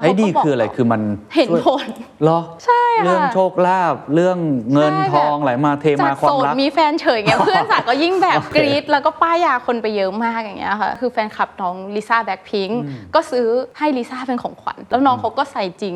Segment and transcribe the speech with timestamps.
[0.00, 1.00] ไอ้ดีเขาก็บกคืออะไรคือมัน
[1.34, 1.88] เห็นช่วยผล
[2.22, 4.38] เหรอใช่ค่ะเรื่องโชคลาภเรื่อง
[4.72, 12.68] เงินใช่ทองไหลมาเทจามาความกโสดรักมีแฟนเฉยเงี้ยเพื่อนสาวก็ยิ่งแบบโอเคกรี๊ดแล้วก็ป้ายยาคนไปเยอะมากอย่างเงี้ยค่ะคือแฟนคลับน้องลิซ่าแบ็คพิง
[13.14, 13.46] ก็ซื้อ
[13.78, 15.94] ให้ลิซ่าเป็นของขวัญแล้วน้องเขาก็ใส่จริง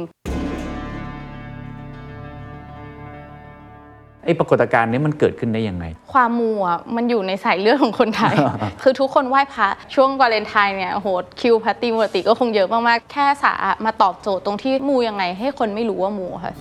[4.24, 8.34] ไอ้ปรากฏการณ์นี้มันเกิดขึ้นได้ยังไง ความมูอะมันอยู่ในสายเลือดของคนไทย
[8.82, 11.08] คือทุกคนไหว้พระช่วงวาเลนไทน์เนี่ยโอ้โห
[11.40, 13.52] คิวพัตติมูรติก็คงเยอะมากๆ แค่สา
[13.84, 16.54] มาตอบโจทย์ตรงที่มูยังไง ให้คนไม่รู้ว่ามูค่ะ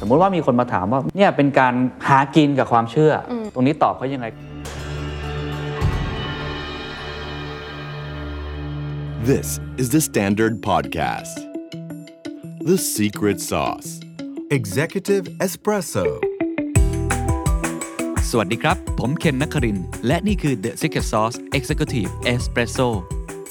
[0.00, 1.74] สมมุติว่ามีคนมาถามว่าเนี่ยเป็นการ
[2.08, 4.28] หากินกับความเชื่ออมตรงนี้ตอบเขายังไง
[9.32, 11.34] This is the Standard Podcast.
[12.60, 14.05] The Secret Sauce.
[14.54, 16.04] Executive Espresso
[18.30, 22.88] สวัสดีครับ ผมเคนนักครินทร์และนี่คือ The Secret Sauce Executive Espresso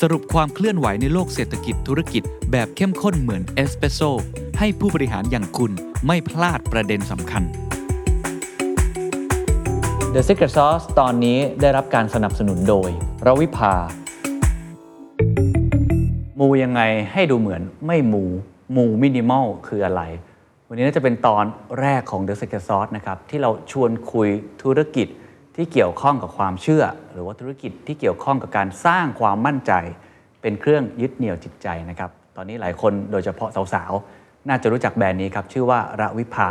[0.02, 4.02] สรุปความเคลื่อนไหวในโลกเศรษฐกิจธุรกิจแบบเข้มข้นเหมือนเอสเปรสโซ
[4.60, 5.72] ให้ผู้บริหารอย่างคุณ
[6.08, 7.44] ไม่พลาดประเด็นสำคัญ
[10.14, 12.90] The Secret Sauce ตอนนี้ได้รับการสนับสนุนโดย
[13.26, 13.74] รวิภา
[16.40, 16.82] มูยังไง
[17.14, 18.24] ให้ดูเหมือนไม่มู
[18.76, 20.04] มูมินิมอลคืออะไร
[20.76, 21.46] วันนี้น่าจะเป็นตอน
[21.82, 24.30] แรกของ The Secret Sauce นะครับที่เราชวนคุย
[24.64, 25.08] ธุรกิจ
[25.56, 29.72] ที่เกี่ยวข้องกับความเชื่อ หรือว่าธุรกิจที่เกี่ยวข้องกับการสร้างความมั่นใจ
[30.42, 36.50] เป็นเครื่องยึดเหนี่ยวจิตใจนะครับตอนนี้หลายคนโดยเฉพาะสาวๆ น่าจะรู้จักแบรนด์นี้ครับชื่อว่าระวิภา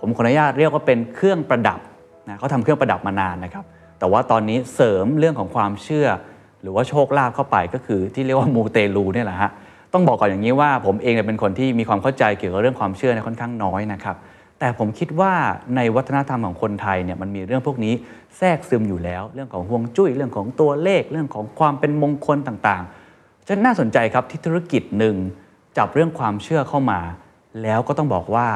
[0.00, 1.80] ผมขออนุญาตเรียกว่าเป็นเครื่องประดับ
[2.28, 3.64] นะเขาทำเครื่องประดับมานานนะครับ
[3.98, 6.08] แต่ว่าตอนนี้เสริมเรื่องของความเชื่อ
[6.62, 9.52] หรือว่าโชคลาภเข้าไปก็คือที่เรียกว่ามูเตลูเนี่ยแหละฮะ
[9.98, 14.16] ต้องบอกก่อนอย่างนี้ว่าผมเองเนี่ยเป็นคนที่มีความเข้าใจเกี่ยวกับเรื่องความเชื่อเนี่ยค่อนข้างน้อยนะครับ
[14.58, 15.32] แต่ผมคิดว่า
[15.76, 17.94] ในวัฒนธรรมของคนไทยเนี่ยมันมีเรื่องพวกนี้
[18.38, 25.16] แทรกซึมอยู่แล้ว เรื่องของฮวงจุ้ยเรื่องของตัวเลข เรื่องของความเป็นมงคลต่างๆฉะนั้นน่าสนใจครับที่ธุรกิจหนึ่ง
[25.78, 27.00] จับเรื่องความเชื่อเข้ามา
[27.62, 28.46] แล้วก็ต้องบอกว่า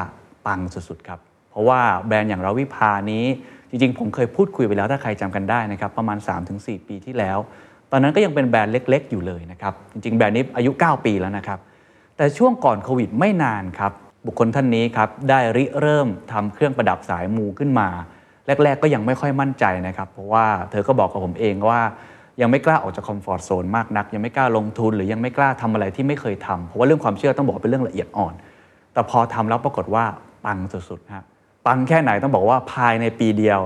[0.47, 1.21] ปังสุดๆครับ
[1.51, 3.25] เพราะว่าแบรนด์อย่างราวิภานี้
[3.71, 6.19] จริงๆ ผมเคยพูดคุยไปแล้วถ้าใครจำกันได้นะครับประมาณ
[6.53, 7.39] 3-4 ปีที่แล้ว
[7.93, 11.59] ตอนนั้นก็ยังเป็นแบรนด์เล็ก ๆ อยู่เลยนะครับจริงๆแบรนด์นี้อายุ 9 ปีแล้วนะครับ
[12.17, 13.93] แต่ช่วงก่อนโควิดไม่นานครับ
[14.27, 17.89] บุคคลท่านนี้ครับได้ริเริ่มทำเครื่องประดับสายมูขึ้นมา
[18.47, 21.81] แรก ๆ ก็ยังไม่ค่อยมั่นใจนะครับ เพราะว่าเธอก็บอกกับผมเองว่า
[22.41, 28.35] ยังไม่กล้าออกจากคอมฟอร์ทโซนมากนัก ยังไม่กล้าลงทุนหรือยังไม่กล้าทำอะไรที่ไม่เคยทำเพราะว่าเรื่องความเชื่อต้องบอกเป็นเรื่องละเอียดอ่อน
[28.93, 30.05] แต่พอทำแล้วปรากฏว่า
[30.45, 31.25] ปังสุดๆฮะ
[31.67, 33.61] ปังแค่ไหนต้องบอกว่าภายในปีเดียว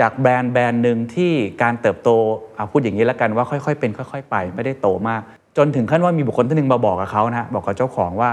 [0.00, 1.32] จากแบรนด์แบรนด์หนึ่งที่
[1.62, 2.10] การเติบโต
[2.54, 5.22] เอาพูดอย่างนี้แล้วกันว่าค่อยๆเป็นค่อย ๆ ไป ไม่ได้โตมาก
[5.56, 8.30] จนถึงขั้นว่ามีบุคคลท่านหนึ่งมาบอกกับเขานะบอกกับเจ้าของว่า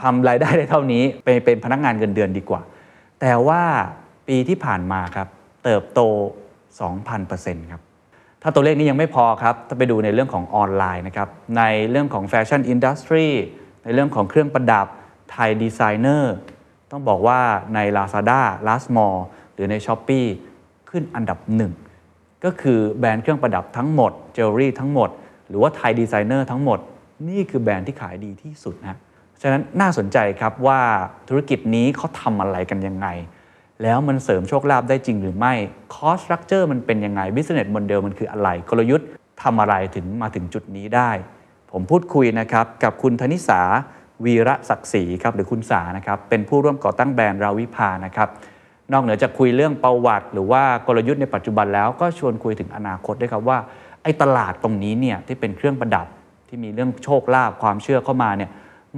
[0.00, 2.60] ทำรายได้ได้เท่านี้ไปเป็นพนักงานเงินเดือนดีกว่า
[3.20, 3.62] แต่ว่า
[4.28, 5.28] ปีที่ผ่านมาครับ
[5.64, 6.00] เติบโต
[6.86, 7.82] 2,000%ครับ
[8.42, 11.28] ถ้าตัวเลขนี้ยังไม่พอครับ ถ้าไปดูในเรื่องของออนไลน์นะครับ
[11.58, 13.26] ในเรื่องของ fashion industry
[13.84, 14.86] ในเรื่องของเครื่องประดับ
[15.30, 16.34] ไทยดีไซเนอร์
[16.90, 17.40] ต้องบอกว่า
[17.74, 19.18] ใน Lazada l a s t m a l l
[19.54, 20.26] หรือใน Shopee
[20.90, 21.72] ขึ้นอันดับหนึ่ง
[22.44, 25.10] ก็คือแบรนด์เครื่องประดับทั้งหมดเจลลี่ทั้งหมด
[25.48, 26.78] หรือว่าไทยดีไซเนอร์ทั้งหมด
[27.28, 28.98] นี่คือแบรนด์ที่ขายดีที่สุดนะ
[29.42, 30.80] ฉะนั้นน่าสนใจครับว่า
[31.28, 33.06] ธุรกิจนี้เขาทำอะไรกันยังไง
[33.82, 35.54] แล้วมันเสริมโชคลาภได้จริงหรือไม่
[35.94, 39.08] cost structure มันเป็นยังไง business model มันคืออะไรกลยุทธ์
[39.42, 41.10] ทำอะไรถึงมาถึงจุดนี้ได้
[41.72, 43.60] ผมพูดคุยนะครับกับคุณธนิสา
[44.24, 48.28] วีระศักดิ์ศรีครับหรือคุณสานะครับเป็นผู้ร่วมก่อตั้งแบรนด์ราวิภานะครับ
[48.92, 53.58] นอกเหนือจากคุยเรื่องประวัติ หรือว่ากลยุทธ์ในปัจจุบันแล้วก็ชวนคุยถึงอนาคตด้วยครับว่า
[54.02, 56.06] ไอ้ตลาดตรงนี้เนี่ยที่เป็นเครื่องประดับ
[56.48, 58.50] ที่มีเรื่องโชคลาภความเชื่อเข้ามาเนี่ย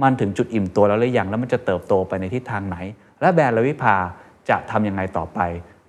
[0.03, 2.77] มันถึงจุดอิ่มตัวแล้วหรือยังแล้วมันจะเติบโตไปในทิศทางไหน
[3.21, 3.95] และแบรนด์ราวิภา
[4.49, 5.39] จะทำยังไงต่อไป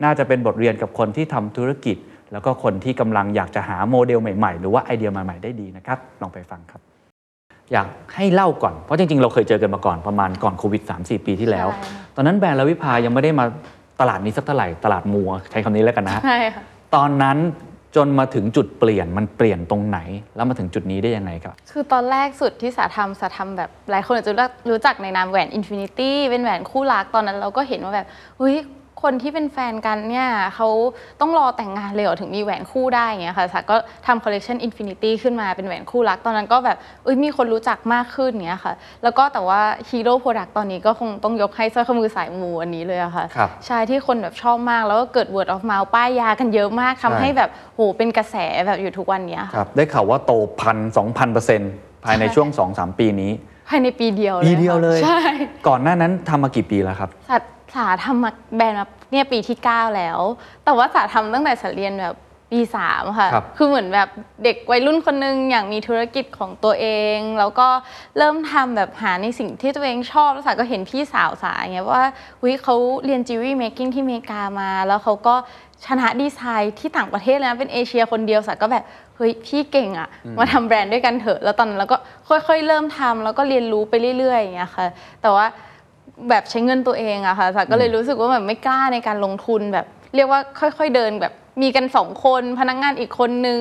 [0.05, 1.97] น่าจะเป็นบทเรียนกับคนที่ทำธุรกิจ
[2.33, 6.81] แล้วก็คนที่กำลังอยากจะหาโมเดลใหม่ๆ หรือว่าไอเดียใหม่ๆได้ดีนะครับลองไปฟังครับ
[7.73, 13.45] อยากให้เล่าก่อนเพราะจริงๆ เราเคยเจอกันมาก่อนประมาณก่อนโควิด3-4 ปีที่แล้วใช่ตอนนั้นแบรนด์ราวิภายังไม่ได้มา
[14.03, 16.63] ตลาดนี้สักเท่าไหร่ตลาดมูใช้คำนี้แล้วกันนะใช่ค่ะ
[16.95, 17.39] ตอนนั้น
[17.97, 19.99] จนมาถึงจุดเปลี่ยนมันเปลี่ยนตรงไหน
[20.37, 28.07] แล้วมาถึงจุดนี้ได้ยังไงครับ คือตอนแรกสุดที่สาทำสาทำแบบหลายคนอาจจะรู้รู้จักในนามแหวนอินฟินิตี้เป็นแหวนคู่รักตอนนั้นเราก็เห็นว่าแบบ
[28.39, 28.57] เฮ้ย
[29.03, 30.69] คนที่เป็นแฟนกันเนี่ยเขา
[31.21, 48.37] ต้องรอแต่งงานเลยเหรอถึงมีแหวนคู่ได้อย่างเงี้ยค่ะสาก็ทำคอลเล t ชันอินฟินิตี้ขึ้นมาเป็นแหวนคู่รัก ตอนนั้นก็แบบเอ้ยมีคนรู้จักมากขึ้นเงี้ยค่ะ แล้วก็แต่ว่า hero product ตอนนี้ก็คงต้องยกให้สร้อยข้อมือสายมูอันนี้เลยอะค่ะครับใช่ที่คนแบบชอบมากแล้วก็เกิด word of mouth ป้ายยากันเยอะมากทำใช่ให้แบบโหเป็นกระแส
[48.67, 51.73] แบบอยู่ทุกวันเนี้ยค่ะครับได้ข่าวว่าโตพันสองพันเปอร์เซ็นต์
[52.05, 53.33] ภายในช่วง2-3ปีนี้
[53.69, 55.21] ภายในปีเดียวเลยปีเดียวเลยค่ะใช่
[55.69, 57.39] ก่อนหน้านั้นทำมากี่ปีแล้วครับสา
[57.75, 60.19] สาทำมาแบรนด์มาเนี่ยปีที่ 9 แล้ว
[60.65, 64.09] แต่ว่าสาทำตั้งแต่สาเรียนแบบปีสามค่ะ ครับ คือเหมือนแบบ
[64.45, 66.87] เด็กวัยรุ่นคนนึงอยากมีธุรกิจของตัวเอ
[67.17, 67.69] ง แล้วก็
[68.19, 72.05] เริ่มทำแบบหาในสิ่งที่ตัวเองชอบแล้วสาก็เห็นพี่สาวสาเงี้ยค่ะว่า
[72.45, 75.35] วิเขาเรียน jewelry making ที่อเมริกามา แล้วเขาก็
[75.87, 78.85] ชนะดีไซน์ที่ต่างประเทศเลยนะเป็นเอเชียคนเดียวสาก็แบบ
[79.17, 80.09] เฮ้ยพี่เก่งอะ
[80.39, 81.97] มาทำแบรนด์ด้วยกันเถอะ แล้วตอนนั้นเราก็
[82.29, 84.87] ค่อยๆ เริ่มทำแล้วก็เรียนรู้ไปเรื่อยๆอย่างเงี้ยค่ะ
[85.23, 85.47] แต่ว่า
[86.29, 91.33] แบบใช้เงินตัวเองอะค่ะสาก็เลยรู้สึกว่าแบบไม่กล้าในการลงทุนแบบ เรียกว่าค่อย ๆเดินแบบ
[91.63, 93.61] มีกันสองคนพนักงานอีกคนนึง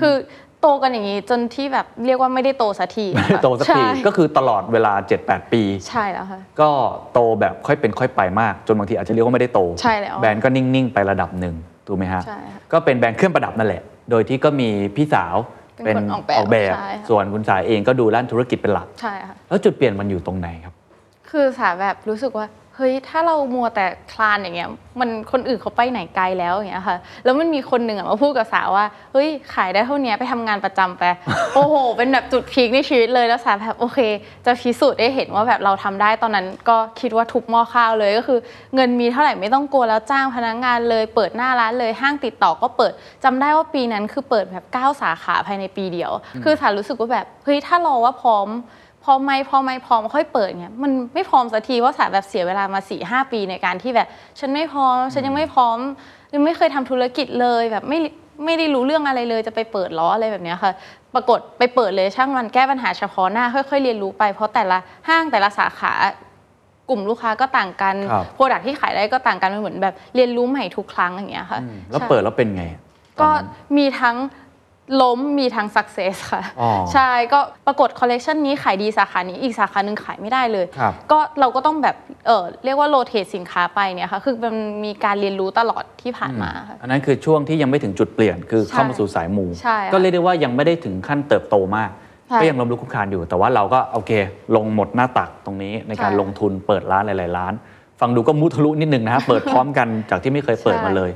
[0.00, 0.14] คือ
[0.60, 4.92] โตกันอย่างนี้จนที่แบบเรียกว่าไม่ได้โตสักทีอะค่ะโตสักทีใช่ก็คือตลอดเวลา
[5.22, 6.70] 7-8 ปี ใช่แล้วค่ะก็
[7.12, 11.54] โตแบบค่อยเป็นค่อยไปมาก จนบางทีอาจจะเรียกว่าไม่ได้โตใช่แล้วแบรนด์ก็นิ่ง ๆ ไประดับหนึ่ง
[11.86, 15.36] ถูกไหมฮะใช่ค่ะก็เป็นแบรนด์เครื่องประดับนั่นแหละ โดยที่ก็มีพี่สาว
[15.84, 20.74] เป็นคนออกแบบออกแบบใช่ค่ะส่วนคุณสายเองก็ดูด้านธุรกิจเป็นหลักใช่ค่ะแล้วจุดเปลี่ยนมันอยู่ตรงไหนครับ
[21.30, 22.46] คือสาแบบรู้สึกว่า
[22.76, 31.02] เฮ้ยถ้าเรามัวแต่คลานอย่างเงี้ยมันคนอื่นเขาไปไหนไกลแล้วอย่างเงี้ยค่ะ แล้วมันมีคนหนึ่งอะมาพูดกับสาว่าเฮ้ยขายได้เท่านี้ไปทำงานประจำไป
[31.54, 33.98] โอ้โห เป็นแบบจุดพีคในชีวิตเลยแล้วสาแบบโอเค
[34.46, 38.38] จะพิสูจน์ได้เห็นว่าแบบเราทำได้ตอนนั้นก็คิดว่าทุบหม้อข้าวเลยก็คือ
[38.74, 42.92] เงินมีเท่าไหร่ไม่ต้องกลัวแล้วจ้างพนักงานเลย เปิดหน้าร้านเลยห้างติดต่อก็เปิด
[43.24, 46.12] จำได้ว่าปีนั้นคือเปิดแบบเก้าสาขาภายในปีเดียว
[46.44, 48.48] คือสารู้สึกว่าแบบเฮ้ยถ้ารอว่าพร้อม
[49.04, 54.08] พอไม่พอไม่พร้อมค่อยเปิดเงี้ยมันไม่พร้อมสักทีเพราะสาแบบเสียเวลามา4ี่หปีในการที่แบบ
[54.40, 55.78] ฉันไม่พร้อม ฉันยังไม่พร้อม
[56.34, 57.98] ยังไม่เคยทำธุรกิจเลยแบบไม่
[58.44, 60.72] ไม่ได้รู้เรื่องอะไรเลยจะไปเปิดล้ออะไรแบบเนี้ยค่ะ
[61.14, 65.92] ปรากฏไปเปิดเลยช่างมันแก้ปัญหาเฉพาะหน้า ค่อยๆเรียนรู้ไป เพราะแต่ละห้างแต่ละสาขา
[66.88, 71.60] กลุ่มลูกค้าก็ต่างกันครับ product ที่ขายได้ก็ต่างกันมันเหมือนแบบเรียนรู้ใหม่ทุกครั้งอย่างเงี้ยค่ะ
[71.90, 72.64] แล้วใช่เปิดแล้วเป็นไง
[73.20, 74.16] ก็ตอนนั้นมีทั้ง
[75.02, 81.96] ล้มมีทั้ง success ค่ะ อ๋อใช่ ก็ปรากฏคอลเลกชันนี้ขายดีสาขานี้ อีกสาขาหนึ่งขายไม่ได้เลย ครับก็เราก็ต้องแบบ
[82.26, 84.54] เออเรียกว่า rotate สินค้าไปเนี่ยค่ะ คือมัน
[84.84, 91.90] มีการเรียนรู้ตลอดที่ผ่านมาค่ะ อันนั้นคือช่วงที่ยังไม่ถึงจุดเปลี่ยนคือเข้ามาสู่สายมู ใช่ค่ะก็เรียกได้ว่ายังไม่ได้ถึงขั้นเติบโตมาก
[92.28, 94.10] ใช่ก็ยังล้มลุกคลุกคลานอยู่ แต่ว่าเราก็โอเค
[94.56, 97.52] ลงหมดหน้าตักตรงนี้ในการใช่ลงทุนเปิดร้านหลายๆร้าน
[98.00, 101.10] ฟังดูก็มุทะลุนิดนึงนะฮะ เปิดพร้อมกันจากที่ไม่เคยเปิดมาเลย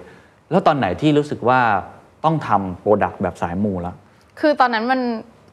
[0.51, 1.61] แล้วตอนไหนที่รู้สึกว่า
[2.25, 3.97] ต้องทำ product แบบสายมูแล้ว
[4.41, 5.01] คือตอนนั้นมัน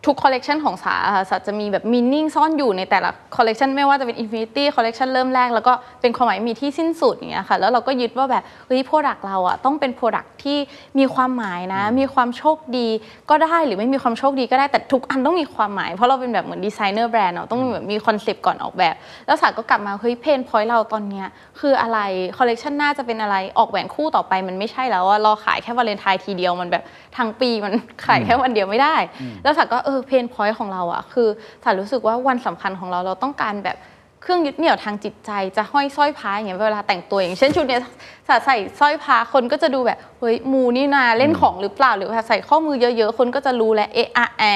[0.05, 10.57] ทุกคอลเลกชันของสาอะค่ะสาจะมีแบบ meaning ซ่อนอยู่ในแต่ละคอลเลกชันไม่ว่าจะเป็น Infinity คอลเลกชันเริ่มแรก แล้วก็เป็นความหมายมีที่สิ้นสุดอย่างเงี้ยค่ะแล้วเราก็ยึดว่าแบบเฮ้ย product เราอะต้องเป็น product ที่
[10.99, 12.87] มีความหมายนะ มีความโชคดี
[13.29, 18.95] ก็ได้หรือไม่มีความโชคดีก็ได้แต่ทุกอันต้องมีความหมาย เพราะเราเป็นแบบเหมือน designer brand เนาะต้องมีแบบมี concept ก่อนออกแบบ
[19.27, 21.27] แล้วสาก็กลับมาเฮ้ย pain point เราตอนเนี้ย
[21.59, 21.99] คืออะไร
[22.37, 26.83] คอลเลกชันหน้าจะเป็นอะไรออกแหวนคู่ต่อไปมันไม่ใช่แล้วอะเราขายแค่วาเลนไทน์ทีเดียวมันแบบ
[27.17, 27.73] ทั้งปีมัน
[28.05, 28.95] ขายแค่วันเดียวไม่ได้
[29.43, 31.29] แล้วสาก็เออ pain point ของเราอะคือ
[31.63, 33.77] สารู้สึกว่าวันสำคัญของเราเราต้องการแบบ
[34.23, 37.81] เครื่องยึดเหนี่ยวทางจิตใจจะห้อยสร้อยพระอย่างเงี้ยเวลาแต่งตัวอย่างเช่นชุดเนี้ย
[38.29, 44.55] สักใส่สร้อยพระคนก็จะดูแบบเฮ้ยมูนี่นาเล่นของหรือเปล่าหรือว่าใส่ข้อมือเยอะๆ คนก็จะรู้แหละเอะอะแอะ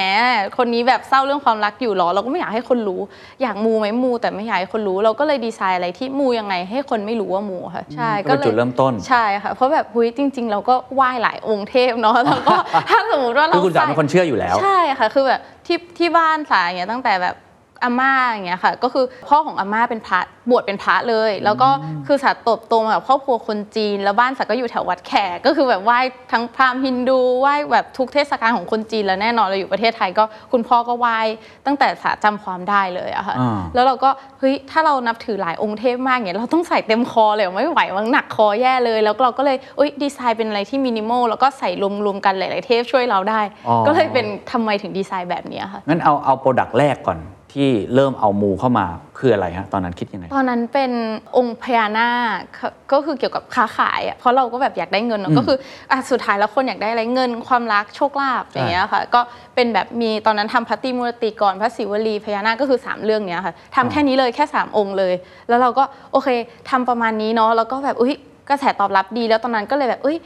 [0.56, 3.00] คนนี้แบบเศร้าเรื่องความรักอยู่หรอ เราก็ไม่อยากให้คนรู้
[3.42, 12.54] อยากมูไหมมู แต่ไม่อยากให้คนรู้เราก็เลยดีไซน์อะไรที่มูยังไงให้คนไม่รู้ว่ามูค่ะใช่ก็เป็นจุดเริ่มต้นใช่ค่ะเพราะแบบหุยจริง ๆ เราก็ไหว้หลายองค์เทพเนาะแล้วก็
[12.90, 17.36] ถ้าสมมติว่าเราคือคุณสาใส่เป็นคนเชื่ออยู่แล้ว ใช่ค่ะคือแบบที่ที่บ้านสายอย่างเงี้ยตั้งแต่แบบ
[17.82, 20.20] อาม่าอย่างเงี้ยค่ะ ก็คือพ่อของอาม่าเป็นพระ
[20.50, 21.68] บวชเป็นพระเลย แล้วก็
[22.06, 25.98] คือสาโตบโตมาแบบครอบครัวคนจีน แล้วบ้านสาก็อยู่แถววัดแขกก็คือแบบไหว้
[26.32, 31.18] ทั้งพราหมณ์ฮินดูไหว้แบบทุกเทศกาลของคนจีนแล้วแน่นอนเราอยู่ประเทศไทยก็คุณพ่อก็ไหว้
[31.66, 41.70] ตั้งแต่สาจำความได้เลยอะค่ะอ่าแล้วเราก็เฮ้ยถ้าเรานับถือหลายองค์เทพมากเนี่ยเราต้องใส่เต็มคอเลยเหรอไม่ไหวมันหนักคอแย่เลย แล้วเราก็เลยเอ้ยดีไซน์เป็นอะไรที่มินิมอลแล้วก็ใส่
[42.06, 47.18] รวมๆกันหลาย ๆ เทพช่วยเราได้อ๋อก็เลยเป็นทำไมถึงดีไซน์แบบเนี้ยค่ะงั้นเอาเอา product แรกก่อน
[47.56, 48.86] ที่เริ่มเอามูเข้ามา
[49.18, 50.92] คืออะไรฮะตอนนั้นคิดยังไง ตอนนั้นเป็น
[51.36, 52.10] องค์พญานา
[52.56, 52.58] ค
[52.92, 55.58] ก็คือเกี่ยวกับค้าขายอะเพราะเราก็แบบอยากได้เงินเนอือะมก็คือ
[55.90, 59.20] อะสุดท้ายแล้วคนอยากได้อะไรเงินความรักโชคลาภอย่างเงี้ยค่ะ ก็
[59.54, 65.14] เป็นแบบมีตอนนั้นทำพระตรีมูรติพระสีวลีพญานาคก็คือ 3 เรื่องเนี้ยค่ะทำแค่นี้เลยแค่ 3 องค์เลย
[65.48, 66.28] แล้วเราก็โอเค
[66.70, 68.14] ทำประมาณนี้เนาะแล้วก็แบบอุ้ย
[68.50, 70.16] กระแสตอบรับดีแล้วตอนนั้นก็เลยแบบเอ้ย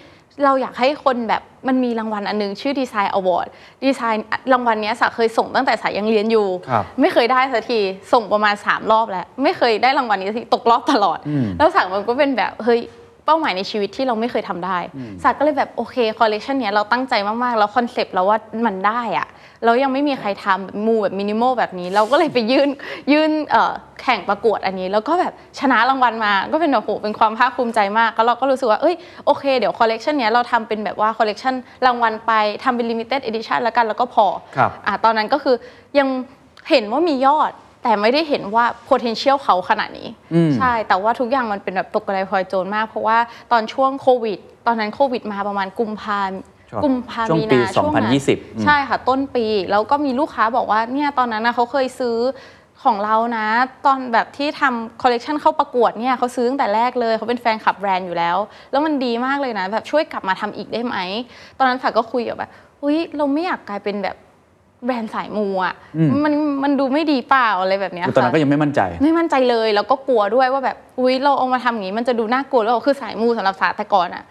[0.44, 3.46] เราอยากให้คนแบบมันมีรางวัลอันนึง ชื่อ design award
[3.84, 7.78] design รางวัลเนี้ยสาเคยส่งตั้งแต่สายังเรียนอยู่ครับไม่เคยได้สักที
[8.12, 12.80] ส่งประมาณ 3 รอบแล้ว ไม่เคยได้รางวัลนี้สักทีตกรอบตลอดอืมแล้วสามันก็เป็นแบบเฮ้ย
[13.26, 14.78] เป้าหมายในชีวิตที่เราไม่เคยทำได้
[15.22, 19.28] สาก็เลยแบบโอเคคอลเลกชันเนี้ยเราตั้งใจมากๆ แล้ว concept เราว่ามันได้อะ
[19.64, 22.68] แล้วยังไม่มีใครทำแบบมูแบบมินิมอลแบบนี้ เราก็เลยไปยื่น
[23.12, 28.94] ยื่นเอ่อแข่งประกวดอันนี้ แล้วก็แบบชนะรางวัลมาก็เป็นแบบโหเป็นความภาคภูมิใจมากแล้วเราก็รู้สึกว่าเอ้ย
[29.26, 31.54] โอเคเดี๋ยวคอลเลกชันเนี้ยเราทำเป็นแบบว่าคอลเลกชัน
[31.86, 32.32] รางวัลไป
[32.64, 34.26] ทำเป็น limited edition แล้วกันแล้วก็พอ
[34.56, 35.56] ครับอะตอนนั้นก็คือ
[35.98, 36.08] ยัง
[36.70, 37.52] เห็นว่ามียอด
[37.82, 43.18] แต่ไม่ได้เห็นว่า potential เขาขนาดนี้อืมใช่ แต่ว่าทุกอย่างมันเป็นแบบตกกระไดพลอยโจรมาก เพราะว่า
[43.52, 52.18] ตอนช่วงโควิด ตอนนั้นโควิดมาประมาณกุมภาช่วง กุมภาช่วงมีปี นาช่วงนั้น2020อืม ใช่ค่ะ ต้นปี แล้วก็มีลูกค้าบอกว่าเนี่ยตอนนั้นนะเขาเคยซื้อ
[52.82, 53.46] ของเรานะ
[53.86, 58.36] ตอนแบบที่ทำคอลเลกชันเข้าประกวดเนี่ยเขาซื้อตั้งแต่แรกเลยเขาเป็นแฟนคลับแบรนด์อยู่แล้ว
[58.70, 60.96] แล้วมันดีมากเลยนะ แบบช่วยกลับมาทำอีกได้ไหม
[61.58, 62.50] ตอนนั้นฝากก็คุยกับแบบ
[62.82, 64.16] อุ้ยเราไม่อยากกลายเป็นแบบ
[64.84, 74.24] แบรนด์สายมูอะอืม มันมันดูไม่ดีเปล่าอะไรแบบเนี้ยคือตอนนั้นค่ะ ก็ยังไม่มั่นใจ ไม่มั่นใจเลยแล้วก็กลัวด้วยว่าแบบอุ้ยเราเอามาทำอย่างนี้มันจะดูน่ากลัวแล้วคือสายมูสำหรับสาแต่ก่อนอะ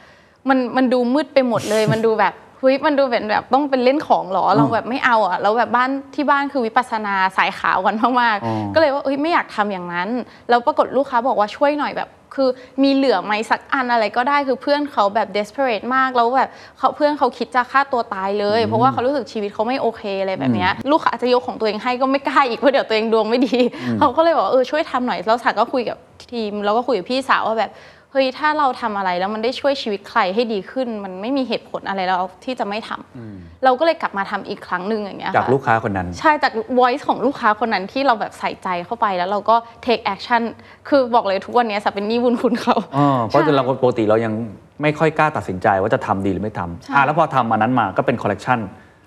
[0.49, 10.09] มันมันดูมืดไปหมดเลย มันดูแบบเฮ้ยมันดูเป็นแบบต้องเป็นเล่นของเหรอเราแบบไม่เอาอะแล้วแบบบ้านที่บ้านคือวิปัสสนาสายขาวกันมากอ๋อๆก็เลยว่าเอ้ยไม่อยากทำอย่างนั้น
[10.49, 12.49] แล้วปรากฏลูกค้าบอกว่าช่วยหน่อยแบบคือ
[12.83, 23.57] มีเหลือไหมสักอันอะไรก็ได้คือเพื่อนเขาแบบ desperate มากแล้วแบบเขาเพื่อนเขาคิดจะฆ่าตัวตายเลย เพราะว่าเขารู้สึกชีวิตเขาไม่โอเคอะไรแบบเนี้ยลูกค้าอาจจะยกของตัวเองให้ก็ไม่กล้าอีกเพราะเดี๋ยวตัวเองดวงไม่ดี
[23.99, 25.97] เขาก็เลยบอกว่าเออช่วยทำหน่อยแล้วสาก็คุยกับ
[26.31, 27.71] ทีมแล้วก็คุยกับพี่สาวว่าแบบ
[28.11, 40.41] เฮ้ยถ้าเราทำอะไรแล้วมันได้ช่วยชีวิตใครให้ดีขึ้น มันไม่มีเหตุผลอะไรแล้วที่จะไม่ทำเราก็เลยกลับมาทำอีกครั้งหนึ่งอย่างเงี้ยจากค่ะลูกค้าคนนั้น ใช่จาก voice ของลูกค้าคนนั้นที่เราแบบใส่ใจเข้าไปแล้วเราก็ take action
[40.89, 44.33] คือบอกเลยทุกวันนี้สาเป็นหนี้บุญคุณเขาอ๋อเพราะใช่เราปกติเรายัง
[44.81, 48.59] ไม่ค่อยกล้าตัดสินใจว่าจะทำดีหรือไม่ทำใช่อะแล้วพอทำอันนั้นมาก็เป็นคอลเลกชัน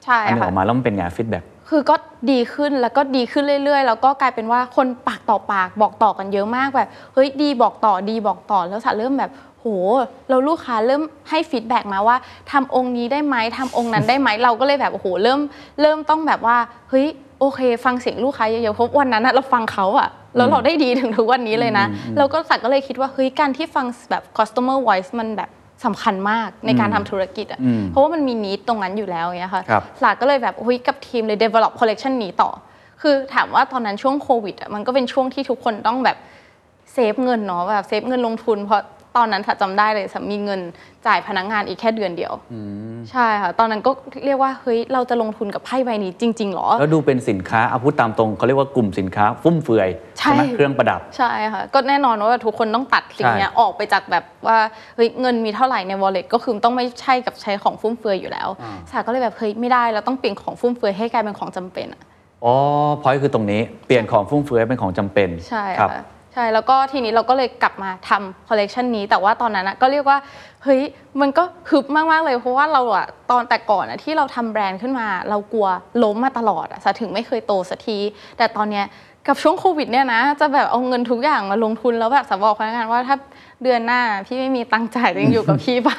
[0.05, 1.95] ใช่อันหนึ่งอค่ะออกมาแล้วมันเป็นไง feedback คือก็
[2.31, 9.67] ดีขึ้นแล้วก็ดีขึ้นเรื่อยๆ แล้วก็กลายเป็นว่าคนปากต่อปากบอกต่อกันเยอะมากแบบเฮ้ยดีบอกต่อดีบอกต่อแล้วสาเริ่มแบบโห
[10.29, 12.17] เราลูกค้าเริ่มให้ feedback มาว่า
[12.51, 15.41] ทำองค์นี้ได้ไหมทำองค์นั้นได้ไหมเราก็เลยแบบโอ้โหเริ่ม
[15.81, 16.57] เริ่มต้องแบบว่า
[16.91, 17.07] เฮ้ย
[17.41, 21.87] โอเค ฟังเสียงลูกค้าเยอะๆเพราะวันนั้นอะเราฟังเขาอะแล้วเราได้ดีถึงทุกวันนี้เลยนะ
[22.19, 25.51] เราก็สักก็เลยคิดว่าเฮ้ยการที่ฟังแบบ customer voice มันแบบ
[25.85, 32.51] สำคัญมากในการทำธุรกิจอะอืมเพราะว่ามันมีนิดตรงนั้นอยู่แล้วอย่างเงี้ยค่ะครับสลากก็เลยแบบเฮ้ยกับทีมเลย develop collection นี้ต่อ
[33.03, 36.17] คือถามว่าตอนนั้นช่วงโควิดอะมันก็เป็นช่วงที่ทุกคนต้องแบบ
[36.93, 38.83] เซฟเงินเนาะแบบเซฟเงินลงทุนเพราะ
[39.17, 40.61] ตอนนั้นถ้าจำได้เลยสามีเงิน
[41.07, 42.33] จ่ายพนักงานอีกแค่เดือนเดียว
[43.11, 43.91] ใช่ค่ะ ตอนนั้นก็
[44.25, 49.89] เรียกว่าเฮ้ยเราจะลงทุนกับไพ่ใบนี้จริง ๆ หรอ แล้วดูเป็นสินค้าเอาพูดตามตรงเขาเรียกว่ากลุ่มสินค้า ฟุ่มเฟือย
[50.19, 54.59] ใช่ ไหมเครื่องประดับ ใช่ค่ะ ก็แน่นอนว่าทุกคนต้องตัดสิ่งเนี้ยใช่ ออกไปจากแบบว่า
[54.97, 62.03] เฮ้ยเงินมีเท่าไหร่ใน wallet ก็คือต้องไม่ใช่กับใช้ของฟุ่มเฟือยอยู่แล้วอ่าสาก็เลยแบบเฮ้ยไม่ได้เราต้องเปลี่ยนของฟุ่มเฟือยให้กลายเป็นของจำเป็นอะ
[62.45, 62.55] อ๋อ
[63.03, 70.19] พอยคือตรงนี้เปลี่ยนของฟุ่มเฟือยเป็นของจำเป็นใช่ครับ ค่ะ ใช่แล้วก็ทีนี้เราก็เลยกลับมาทำคอลเลกชันนี้ แต่ว่าตอนนั้นอะก็เรียกว่า
[70.65, 70.83] เฮ้ย
[71.21, 75.69] มันก็ฮึบมากๆเลยเพราะว่าเราอะตอนแต่ก่อนอะที่เราทำแบรนด์ขึ้นมา เรากลัว
[76.03, 77.99] ล้มมาตลอดอะสาถึงไม่เคยโตสักที
[78.39, 78.87] แต่ตอนเนี้ย
[79.29, 83.17] กับช่วงโควิดเนี่ยนะ จะแบบเอาเงินทุกอย่างมาลงทุนแล้วแบบสาบอกพนักงานว่าถ้า
[83.63, 85.97] เดือนหน้าพี่ไม่มีตังค์จ่ายยังอยู่กับพี่ปะ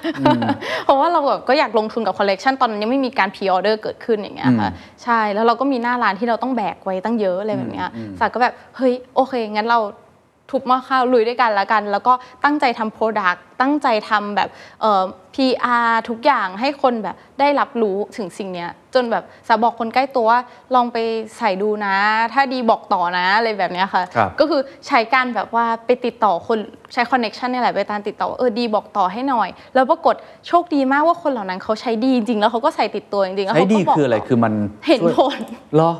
[0.85, 4.69] เพราะว่าเราแบบก็อยากลงทุนกับคอลเลกชันตอนนั้นยังไม่มีการ pre-order เกิดขึ้นอย่างเงี้ยค่ะ
[5.03, 9.79] ใช่แล้วเราก็มีหน้าร้านที่เราต้องแบกไว้ตั้งเยอะอะไรแบบเนี้ยสาก็แบบเฮ้ยโอเคงั้นเรา
[10.49, 14.49] ทุบหม้อข้าวลุยด้วยกันแล้วกัน แล้วก็ตั้งใจทำ product ตั้งใจทำแบบ
[15.35, 20.39] PR ทุกอย่างให้คนแบบได้รับรู้ถึงสิ่งเนี้ย จนแบบสาบอกคนใกล้ตัวว่า
[20.75, 20.97] ลองไป
[21.37, 21.95] ใส่ดูนะ
[22.33, 26.57] ถ้าดีบอกต่อนะอะไรแบบเนี้ยค่ะ ครับ ก็คือใช้การแบบว่าไปติดต่อคน
[26.93, 30.15] ใช้ connection เนี่ยแหละไปตามติดต่อว่าเออดีบอกต่อให้หน่อย แล้วปรากฏ
[30.47, 34.53] โชคดีมากว่าคนเหล่านั้นเขาใช้ดีจริงๆแล้วเขาก็ใส่ติดตัวจริงๆแล้วใช้เขาดีก็บอกคืออะไรต่คือมัน
[34.87, 35.39] เห็นช่วยผล
[35.75, 35.91] เหรอ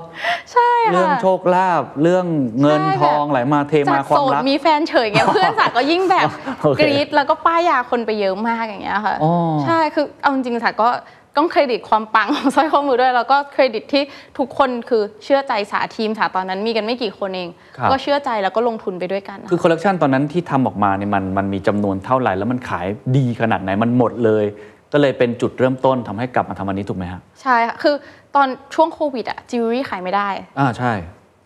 [0.51, 2.25] ใช่ค่ะ เรื่องโชคลาภเรื่อง
[2.61, 6.27] เงินใช่ทองไหลมาเทมาจากควาโสมดรัก มีแฟนเฉยเงี้ย เพื่อนสาวก็ยิ่งแบบ
[6.63, 9.22] โอเคกรี๊ดแล้วก็ป้ายยาคนไปเยอะมากอย่างเงี้ยค่ะอ๋อ
[9.65, 10.89] ใช่คือเอาจริงๆสาวก็
[11.37, 14.03] ต้องเครดิตความปังของสร้อยข้อมือด้วย แล้วก็เครดิตที่
[14.37, 22.87] ทุกคนคือเชื่อใจสาทีมสาตอนนั้นมีกันไม่กี่คนเอง ครับ ก็เชื่อใจแล้วก็ลงทุนไปด้วยกันนะ คือคอลเลกชันตอนนั้นที่ทำออกมาเนี่ยมันมันมีจำนวนเท่าไหร่ แล้วมันขาย
[23.17, 24.45] ดีขนาดไหนมันหมดเลย
[24.93, 27.95] ก็เลยเป็นจุดเริ่มต้นทำให้กลับมาทำอันนี้ถูกไหมฮะใช่ค่ะ คือ
[28.35, 30.91] ตอนช่วงโควิดอะจิวเวลรี่ขายไม่ได้ อ่าใช่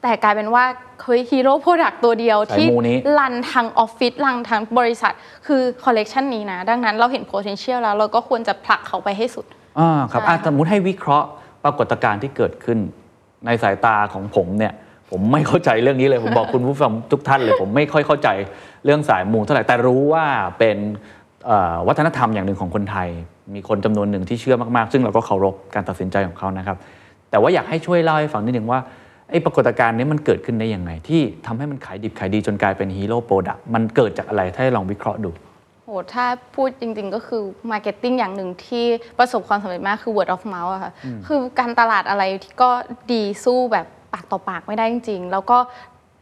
[0.07, 0.65] แต่กลายเป็นว่า
[1.01, 5.13] เฮ้ย hero product ตัวเดียวสายที่มูนี้ run ทั้งออฟฟิศ run ทั้งบริษัท
[5.47, 9.45] คือคอลเลกชันนี้นะ ดังนั้นเราเห็น potential แล้วเราก็ควรจะผลักเขาไปให้สุด
[9.79, 11.27] อ่าครับใช่อะค่ะสมมติให้วิเคราะห์
[11.63, 12.77] ปรากฏการณ์ที่เกิดขึ้น
[13.45, 14.73] ในสายตาของผมเนี่ย
[15.09, 18.29] ผมไม่เข้าใจเรื่องนี้เลย ผมบอกคุณผู้ฟังทุกท่านเลย ผมไม่ค่อยเข้าใจ
[18.85, 20.25] เรื่องสายมูเท่าไหร่แต่รู้ว่า
[20.59, 20.77] เป็น
[21.45, 23.09] เอ่อวัฒนธรรมอย่างหนึ่งของคนไทย
[23.55, 26.77] มีคนจำนวนหนึ่งที่เชื่อมากๆ ซึ่งเราก็เคารพการตัดสินใจของเขานะครับ
[27.29, 28.79] แต่ว่าอยากให้ช่วยเล่าให้ฟังนิดนึงว่า
[29.29, 35.31] ไอ้ปรากฏการณ์นี้มันเกิดขึ้นได้ยังไง ที่ทำให้มันขายดิบขายดีจนกลายเป็น hero product มันเกิดจากอะไรถ้าให้ลองวิเคราะห์ดู
[35.83, 38.85] โหถ้าพูดจริง ๆ ก็คือ Marketing อย่างหนึ่งที่
[39.19, 40.91] ประสบความสำเร็จมากคือ word of mouth อะค่ะ
[41.27, 42.69] คือการตลาดอะไรที่ก็
[43.11, 45.57] ดีสู้แบบปากต่อปากไม่ได้จริง ๆ แล้วก็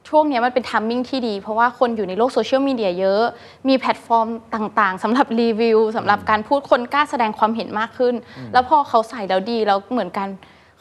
[0.10, 3.24] ช่วงเนี้ยมันเป็น timing ที่ดี เพราะว่าคนอยู่ในโลกโซเชียลมีเดียเยอะ
[3.68, 8.16] มีแพลตฟอร์มต่างๆสำหรับรีวิวสำหรับการพูดคนกล้าแสดงความเห็นมากขึ้น
[8.54, 10.28] แล้วพอเขาใส่แล้วดี แล้วเหมือนกัน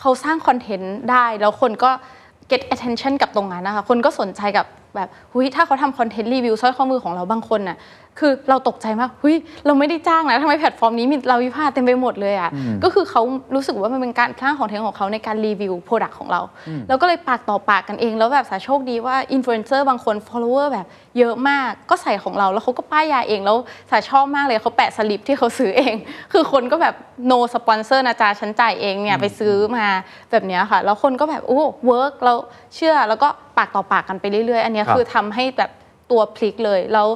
[0.00, 1.90] เขาสร้างคอนเทนต์ได้ แล้วคนก็
[2.50, 7.78] get attention กับตรงนั้นนะคะ คนก็สนใจกับ แบบหุยถ้าเขาทำคอนเทนต์รีวิวสร้อยข้อมือของเราบางคนน่ะ
[8.20, 9.36] คือเราตกใจมากหุย
[9.66, 12.50] เราไม่ได้จ้างนะทำไมแพลตฟอร์มนี้มี RAVIPA เต็มไปหมดเลยอะ
[12.84, 13.22] ก็คือเขา
[13.54, 16.40] รู้สึกว่ามันเป็นการสร้างคอนเทนต์ของเขาในการรีวิว product ของเรา
[16.88, 20.86] แล้วก็เลยปากต่อปากกันเอง แล้วแบบสาโชคดีว่าอินฟลูเอนเซอร์บางคน follower แบบ
[21.18, 23.56] เยอะมากก็ใส่ของเราแล้วเขาก็ป้ายยาเองแล้ว
[23.90, 25.94] สาชอบมากเลยเขาแปะสลิปที่เขาซื้อเอง
[26.32, 26.94] คือคนก็แบบ
[27.30, 29.86] no sponsor นะจ๊ะฉันจ่ายเองเนี่ยไปซื้อมา
[30.30, 32.34] แบบเนี้ยค่ะ แล้วคนก็แบบโอ้ work เรา
[32.74, 35.70] เชื่อแล้วก็ ปากต่อปากกันไปเรื่อยๆ อันเนี้ยครับคือทำให้แบบ
[36.10, 37.08] ตัวพลิกเลยแล้ว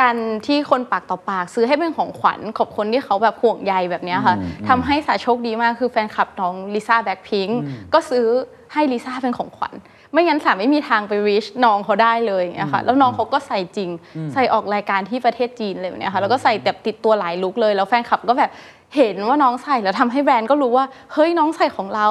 [0.00, 4.34] การที่คนปากต่อปากซื้อให้เป็นของขวัญขอบคนที่เขาแบบห่วงใยแบบเนี้ยค่ะ
[4.68, 7.48] ทำให้สาโชคดีมากคือแฟนคลับน้องลิซ่าแบ็คพิง
[7.94, 8.26] ก็ซื้อ
[8.72, 9.74] ให้ลิซ่าเป็นของขวัญ
[10.12, 13.90] ไม่งั้นสาไม่มีทางไป reach น้องเขาได้เลยอย่างเงี้ยค่ะแล้วน้องเขาก็ใส่จริง
[14.32, 18.50] ใส่ออกรายการที่ประเทศจีนเลยแบบเนี้ยค่ะแล้วก็ใส่แบบติดตัวหลายลุคเลย แล้วแฟนคลับก็แบบ
[18.96, 22.08] เห็นว่าน้องใส่แล้วทำให้แบรนด์ก็รู้ว่า เฮ้ยน้องใส่ของเรา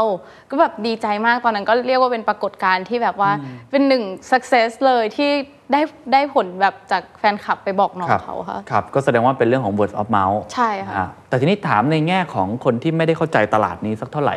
[0.50, 3.32] ก็แบบดีใจมากตอนนั้นก็เรียกว่าเป็นปรากฏการณ์ที่แบบว่า
[3.72, 5.32] เป็นหนึ่ง success เลยที่
[5.72, 5.82] ได้
[6.14, 14.36] ได้ผลแบบจากแฟนคลับไปบอกน้องครับเขาค่ะครับก็แสดงว่าเป็นเรื่องของ word of mouth ใช่ค่ะอ่าแต่ทีนี้ถามในแง่ของคนที่ไม่ได้เข้าใจตลาดนี้สักเท่าไหร่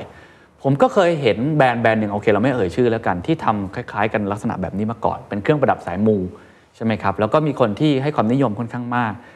[0.63, 6.17] ผมก็เคยเห็นแบรนด์แบรนด์หนึ่งโอเค เราไม่เอ่ยชื่อแล้วกันที่ทำคล้าย ๆ กันลักษณะแบบนี้มาก่อน เป็นเครื่องประดับสายมู
[6.77, 9.33] ใช่ไหมครับแล้วก็มีคนที่ให้ความนิยมค่อนข้างมากเอ่อ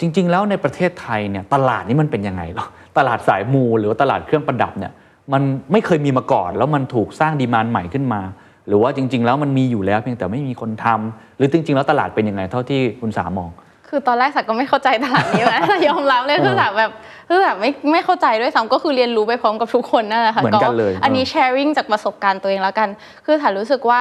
[0.00, 2.66] จริง ๆ แล้วในประเทศไทยเนี่ยตลาดนี้มันเป็นยังไงหรอ
[2.98, 4.92] ตลาดสายมูหรือว่าตลาดเครื่องประดับเนี่ย
[5.32, 8.20] มันไม่เคยมีมาก่อน แล้วมันถูกสร้างดีมานใหม่ขึ้นมา
[8.66, 13.50] หรือว่าจริง ๆ แล้วมันมีอยู่แล้ว เพียงแต่ไม่มีคนทำหรือจริง ๆ แล้วตลาดเป็นยังไงเท่าที่คุณสามอง
[13.88, 16.90] คือตอนแรกสักก็ไม่เข้าใจตลาดนี้นะยอมรับเลยคือแบบแบบ
[17.28, 22.88] คือแบบไม่ไม่เข้าใจด้วยซ้ำก็คือเรียนรู้ไปพร้อมกับทุกคนนั่นแหละค่ะเหมือนกันเลยอันนี้แชร์ริ่งจากประสบการณ์ตัวเองแล้วกัน
[23.26, 24.00] คือถ่ายรู้สึกว่า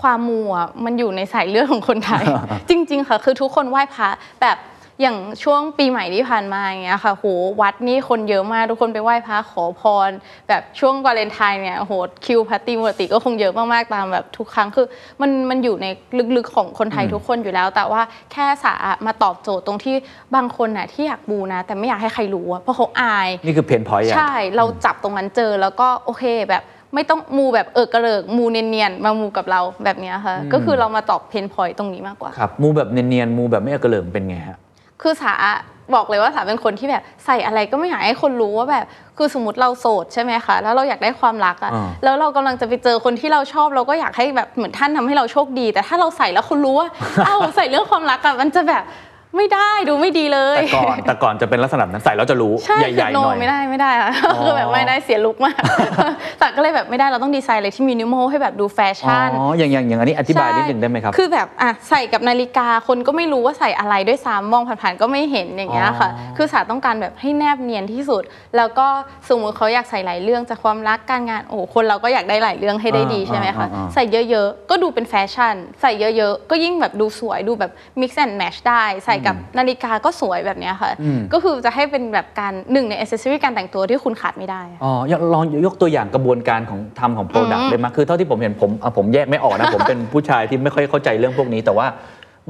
[0.00, 2.24] ความมัวมันอยู่ในสายเลือดของคนไทย
[2.70, 4.08] จริง ๆ ค่ะ คือทุกคนไหว้พระ
[4.42, 4.56] แบบ
[5.02, 7.24] อย่างช่วงปีใหม่ที่ผ่านมาอย่างเงี้ยค่ะโห
[7.60, 10.10] วัดนี่คนเยอะมากทุกคนไปไหว้พระขอพร
[10.48, 11.92] แบบช่วงวาเลนไทน์เนี่ยโห
[12.26, 14.86] คิวพระตรีปกติก็คงเยอะมากๆตามแบบทุกครั้งคือ
[15.20, 15.86] มันมันอยู่ใน
[16.36, 18.02] ลึกๆของคนไทยทุกคนอยู่แล้ว แต่ว่า
[18.32, 18.74] แค่สา
[19.06, 19.94] มาตอบโจทย์ตรงที่
[20.34, 26.64] บางคนน่ะที่อยากมูนะ แต่ไม่อยากให้ใครรู้อะเพราะเขาอาย นี่คือ pain point ใช่ เราจับตรงนั้นเจอแล้วก็โอเคแบบ
[26.94, 34.58] ไม่ต้องมูแบบเอิกเกริกมูเนียนๆมามูกับเราแบบเนี้ยค่ะก็คือเรามาตอบ pain point ตรงนี้มากกว่าครับมูแบบเนียนๆมูแบบไม่เอากระเหลิงเป็นไงฮะ
[35.02, 35.32] คือสา
[35.94, 38.84] บอกเลยว่าสาเป็นคนที่แบบใส่อะไรก็ไม่อยากให้คนรู้ว่าแบบ
[39.16, 46.88] คือสมมติเราโสดใช่ไหมคะ แล้วเราอยากได้ความรักอะอ่าแล้วเรากำลังจะไปเจอคนที่เราชอบเราก็อยากให้แบบเหมือนท่านทำให้เราโชคดี แต่ถ้าเราใส่แล้วคนรู้ว่า
[47.26, 48.82] เอ้าใส่เรื่องความรักอะมันจะแบบ
[49.38, 55.60] ไม่ได้ดูไม่ดีเลย แต่ก่อนแต่ก่อนจะเป็นลักษณะนั้นใส่แล้วจะรู้ใช่ใหญ่คือๆโนหน่อยไม่ได้ไม่ได้อะอ๋อคือแบบไม่ได้เสียลุกมาก
[56.38, 68.22] แต่ก็เลยแบบไม่ได้เราต้องดีไซน์อะไรที่มินิมอลให้แบบดูแฟอ๋ชั่นออย่างอย่างอย่างอันนี้อธิบายนิดหนึ่งได้ไหมครับ คือแบบอะใส่กับนาฬิกาคนก็ไม่รู้ว่าใส่อะไรด้วยซ้ำมองผ่านๆก็ไม่เห็นอย่างเงี้ยค่ะอ๋อคือสาต้องการแบบให้แนบเนียนที่สุด
[68.56, 68.86] แล้วก็
[69.28, 77.70] สมมติเขาอยากใส่หลายเรื่องจากความรักการงานโอ้โหคนเราก็อยากได้หลายเรื่องให้ได้ดีใช่ไหมคะอ่าๆๆใส่เยอะๆก็ดูเป็นแฟชั่น ใส่เยอะๆก็ยิ่งแบบดูสวยดูแบบ
[78.00, 91.88] mix and match ได้ใส่กับนาฬิกาก็สวยแบบเนี้ยค่ะอืมก็คือจะให้เป็นแบบการหนึ่งในอ c เซสซอรี่การแต่งตัวที่คุณขาดไม่ได้ อ๋อยังลองยกตัวอย่างกระบวนการของทำของ product ได้ไหมคือเท่าที่ผมเห็นผมอะผมแยกไม่ออกนะ ผมเป็นผู้ชายที่ไม่ค่อยเข้าใจเรื่องพวกนี้ แต่ว่า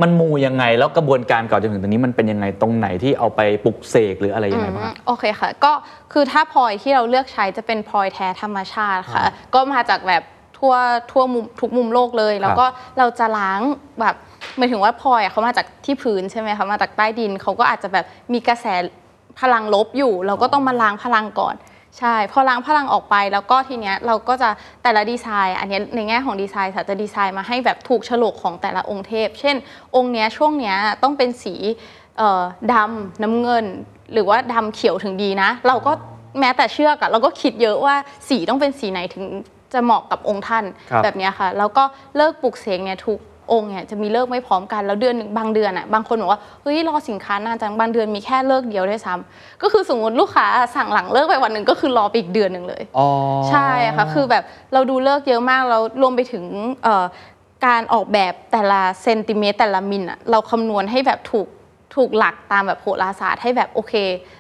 [0.03, 5.73] มันมูยังไงแล้วกระบวนการก่อนจนถึงตรงนี้มันเป็นยังไงตรงไหนที่เอาไปปลุกเสกหรืออะไรยังไงบ้างอืมโอเคค่ะ ก็
[6.13, 10.23] คือถ้าพลอยที่เราเลือกใช้จะเป็นพลอยแท้ธรรมชาติค่ะ ก็มาจากแบบ
[10.59, 10.75] ทั่ว
[11.11, 12.67] ทั่วมุมทุกมุมโลกเลย แล้วก็
[12.99, 13.61] เราจะล้าง
[14.01, 14.15] แบบ
[14.57, 18.67] หมายถึงว่าพลอยอะเขามาจากที่พื้นใช่ไหมคะมาจากใต้ดินเขาก็อาจจะแบบมีกระแส
[19.41, 21.55] พลังลบอยู่ เราก็ต้องมาล้างพลังก่อน
[21.99, 24.49] ใช่ พอล้างพลังออกไปแล้วก็ทีเนี้ยเราก็จะ
[24.83, 29.57] แต่ละดีไซน์ อันเนี้ยในแง่ของดีไซน์ค่ะจะดีไซน์มาให้แบบถูกโฉลกของแต่ละองค์เทพ เช่น
[29.97, 31.55] องค์เนี้ยช่วงเนี้ยต้องเป็นสี
[32.19, 33.65] เอ่อดำน้ำเงิน
[34.13, 35.93] หรือว่าดำเขียวถึงดีนะ เราก็
[36.41, 37.95] แม้แต่เชือกอะเราก็คิดเยอะว่า
[38.29, 39.25] สีต้องเป็นสีไหนถึง
[39.73, 41.85] จะเหมาะกับองค์ท่านครับ แบบเนี้ยค่ะ แล้วก็
[42.17, 43.19] เลิกปลุกเสกเนี่ยทุก
[43.53, 53.09] องค์เนี่ยจะมีเลิกไม่พร้อมกันแล้วเดือนหนึ่งบางเดือนอะบางคนบอกว่าเฮ้ยรอสินค้านานจังบางเดือนมีแค่เลิกเดียวด้วยซ้ำก็คือสมมติลูกค้าสั่งหลังเลิกไปวันหนึ่งก็คือรอไปอีกเดือนหนึ่งเลยอ๋อ
[53.51, 56.45] ใช่ค่ะคือแบบเราดูเลิกเยอะมากเรารวมไปถึง
[56.85, 57.05] เอ่อ
[57.67, 61.49] การออกแบบแต่ละเซนติเมตรแต่ละมิลอะเราคำนวณให้แบบถูก
[61.97, 63.95] ถูกหลักตามแบบโหราศาสตร์ให้แบบโอเค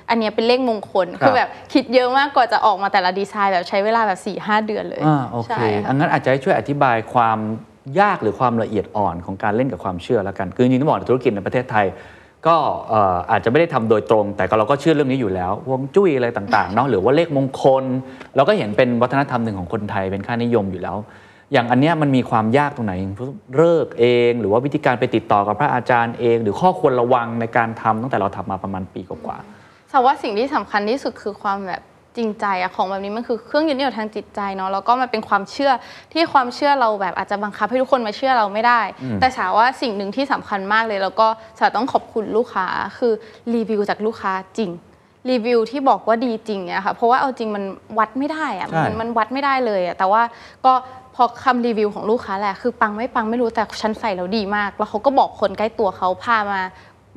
[0.09, 7.39] อันเนี้ยเป็นเลขมงคลครับคือแบบคิดเยอะมากกว่าจะออกมาแต่ละดีไซน์แบบใช้เวลาแบบ4ี่หเดือนเลยอ่าโอเคใช่ค่ะอังั้นอาจจะให้ช่วยอธิบายความ
[8.01, 11.87] ยากหรือความละเอียดอ่อนของการเล่นกับความเชื่อแล้วกัน คือจริงๆต้องบอกธุรกิจในประเทศไทย
[12.47, 12.57] ก็
[13.31, 17.85] อาจจะไม่ได้ทำโดยตรง แต่เราก็เชื่อเรื่องนี้อยู่แล้ววงจุ้ยอะไรต่างๆเนาะหรือว่าเลขมงคล
[18.37, 20.97] เราก็เห็นเป็นวัฒนธรรมหนึ่งของคนไทยเป็นค่านิยมอยู่แล้ว
[21.53, 22.95] อย่างอันเนี้ยมันมีความยากตรงไหน
[23.57, 29.39] เลิกเอง หรือว่าวิธีการไปติดต่อกับพระอาจารย์เอง หรือข้อควรระวังในการทำตั้งแต่เราทำมาประมาณปีกว่า
[29.91, 31.83] แต่ว่าสิ่งที่สำคัญที่สุดคือความแบบ
[32.19, 35.73] จริงใจอะของแบบนี้มันคือเครื่องยึดเหนี่ยวทางจิตใจเนาะแล้วก็มันเป็นความเชื่อ
[36.13, 38.81] ที่ความเชื่อเราแบบอาจจะบังคับให้ทุกคนมาเชื่อเราไม่ได้
[39.21, 41.27] แต่สาว่าสิ่งหนึ่งที่สำคัญมากเลย แล้วก็
[41.59, 42.67] สาต้องขอบคุณลูกค้า
[42.99, 43.13] คือ
[43.55, 44.71] รีวิวจากลูกค้าจริง
[45.31, 47.65] รีวิวที่บอกว่าดีจริงเนี่ยค่ะเพราะว่าเอาจริงมัน
[47.99, 50.23] วัดไม่ได้อะใช่มันมันวัดไม่ได้เลยอะแต่ว่า
[50.65, 50.73] ก็
[51.15, 56.61] พอคำรีวิวของลูกค้าแหละคือปังไม่ปังไม่รู้แต่ฉันใส่แล้วดีมาก แล้วเขาก็บอกคนใกล้ตัวเขาพามา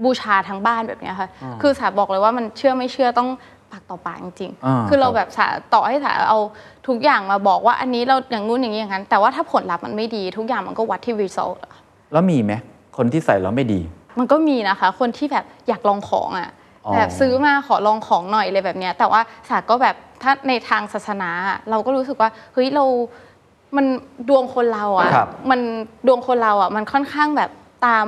[0.04, 1.30] บูชาทั้งบ้านแบบเนี้ยค่ะ
[1.62, 3.30] คือสาบอกเลยว่ามันเชื่อไม่เชื่อต้อง
[3.72, 6.40] ปากต่อปากจริงอ่าๆคือเราครับแบบสาต่อให้สาเอา
[6.88, 11.72] ทุกอย่างมาบอกว่าอันนี้เราอย่างงู้นอย่างนี้อย่างนั้น แต่ว่าถ้าผลลัพธ์มันไม่ดีทุกอย่างมันก็วัดที่ result อะ
[12.14, 12.54] แล้วมีไหม
[12.98, 13.82] คนที่ใส่แล้วไม่ดี
[14.20, 16.50] มันก็มีนะคะ คนที่แบบอยากลองของอะ
[16.86, 22.86] อ๋อ แบบซื้อมาขอลองของหน่อยเลยแบบเนี้ยแต่ว่าสาก็แบบถ้าในทางศาสนาอะเราก็รู้สึกว่าเฮ้ยเรา
[23.76, 23.86] มัน
[24.30, 25.60] ดวงคนเราอะครับมัน
[26.08, 27.52] ดวงคนเราอะมันค่อนข้างแบบ
[27.86, 28.08] ตาม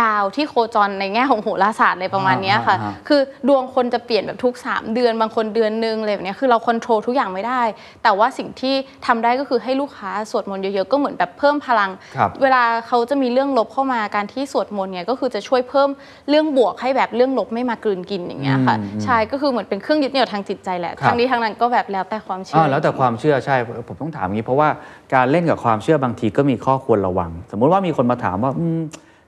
[0.00, 7.62] ดาวที่โคจรในแง่ของโหราศาสตร์อะไรประมาณเนี้ยค่ะอ่าฮะคือดวงคนจะเปลี่ยนแบบทุก 3 เดือนบางคนเดือนนึงอะไรแบบเนี้ยคือเราควบคุมทุกอย่างไม่ได้
[8.02, 8.74] แต่ว่าสิ่งที่
[9.06, 15.88] ทำได้ก็คือให้ลูกค้าสวดมนต์เยอะๆ ก็เหมือนแบบเพิ่มพลังครับเวลาเขาจะมีเรื่องลบเข้ามาการที่สวดมนต์เนี่ยก็คือจะช่วยเพิ่ม
[16.28, 23.56] เรื่องบวกให้แบบเรื่องลบไม่มากลืนกินอย่างเงี้ยค่ะอืมอืมใช่ก็คือเหมือนเป็นเครื่องยึดเหนี่ยวทางจิตใจแหละครับทางนี้ทางนั้นก็แบบแล้วแต่ความเชื่อ่าแล้วแต่ความเชื่อใช่
[23.88, 24.68] ผมต้องถามอย่างนี้ เพราะว่า
[25.14, 28.80] การเล่นกับความเชื่อบางทีก็มีข้อควรระวัง สมมุติว่ามีคนมาถามว่าอืม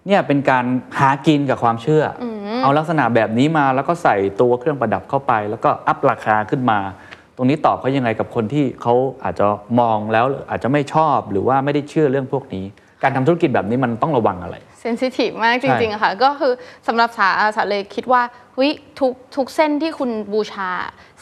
[0.07, 0.65] เนี่ยเป็นการ
[0.99, 2.25] หากินกับความเชื่ออ
[2.63, 6.79] เอาลักษณะแบบนี้มาแล้วก็ใส่ตัวเครื่องประดับเข้าไป แล้วก็อัพราคาขึ้นมา
[7.37, 9.47] ตรงนี้ตอบเขายังไงกับคนที่เขาอาจจะ
[9.81, 12.65] มองแล้วอาจจะไม่ชอบหรือว่าไม่ได้เชื่อเรื่องพวกนี้
[13.03, 16.53] การทำธุรกิจแบบนี้มันต้องระวังอะไรเซนซิทีฟมากจริงๆอะค่ะก็คือ
[16.87, 18.23] สำหรับสาสาเลยคิดว่า
[18.55, 20.71] เฮ้ยทุกทุกเส้นที่คุณบูชา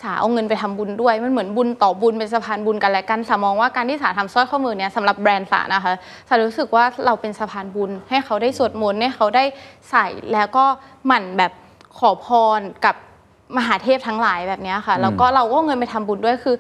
[0.03, 5.93] สาเอาเงินไปทำบุญด้วย มันเหมือนบุญต่อบุญเป็นสะพานบุญกันและกันสามองว่าการที่สาทำสร้อยข้อมือเนี้ยสำหรับแบรนด์สานะคะ
[6.29, 9.45] สารู้สึกว่าเราเป็นสะพานบุญ ให้เขาได้สวดมนต์ให้เขาได้
[9.91, 10.65] ใส่แล้วก็
[11.07, 11.53] หมั่นแบบ
[11.99, 12.27] ขอพ
[12.59, 12.97] รกับ
[13.59, 16.57] มหาเทพทั้งหลายแบบนี้ค่ะแล้วก็เราก็เอาเงินไปทำบุญด้วยคือ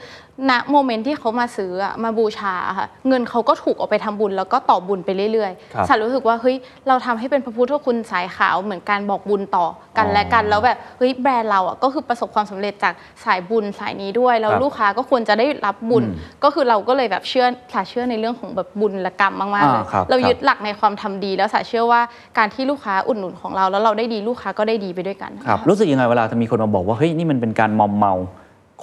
[0.50, 6.56] ณโมเมนต์ที่เขามาซื้ออะมาบูชาอะค่ะเงินเขาก็ถูกเอาไปทำบุญแล้วก็ต่อบุญไปเรื่อยครับๆสารู้สึกว่าเฮ้ย
[6.88, 22.00] เราทำให้เป็นพระพุทธคุณสายขาวเหมือนการบอกบุญต่อกันอ๋อและกัน แล้วแบบเฮ้ยแบรนด์เราอะก็คือประสบความสำเร็จจากสายบุญสายนี้ด้วย แล้วครับลูกค้าก็ควรจะได้รับบุญ อืมก็คือเราก็เลยแบบเชื่อสาเชื่อในเรื่องของแบบบุญและกรรมมากๆเลยอ่าครับเราครับยึดหลักในความทำดีแล้วสาเชื่อว่า
[22.38, 28.12] การที่ลูกค้าอุดหนุนของเรา แล้วเราได้ดีลูกค้าก็ได้ดีไปด้วยกัน ครับรู้สึกยังไงเวลาถ้ามีคนมาบอกว่าเฮ้ยนี่มันเป็นการมอมเมา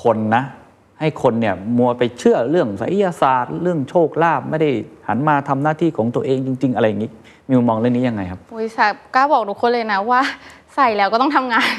[0.04, 0.44] คนนะ
[1.00, 4.70] ให้คนเนี่ยมัวไปเชื่อเรื่องไสยศาสตร์ เรื่องโชคลาภไม่ได้
[5.08, 7.10] หันมาทำหน้าที่ของตัวเองจริง ๆ อะไรอย่างนี้
[7.48, 10.22] มีมุมมองเรื่องนี้ยังไงครับโอ้ยสากล้าบอกทุกคนเลยนะว่า
[10.76, 11.70] ใส่แล้วก็ต้องทำงาน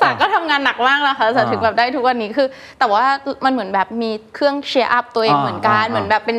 [0.00, 3.04] สาก็ทำงานหนักมากแล้วค่ะสาถึงแบบได้ทุกวันนี้คือ แต่ว่า
[3.44, 6.36] มันเหมือนแบบมีเครื่องเชียร์อัพตัวเองอ่าเหมือนกันอ่าเหมือนแบบเป็น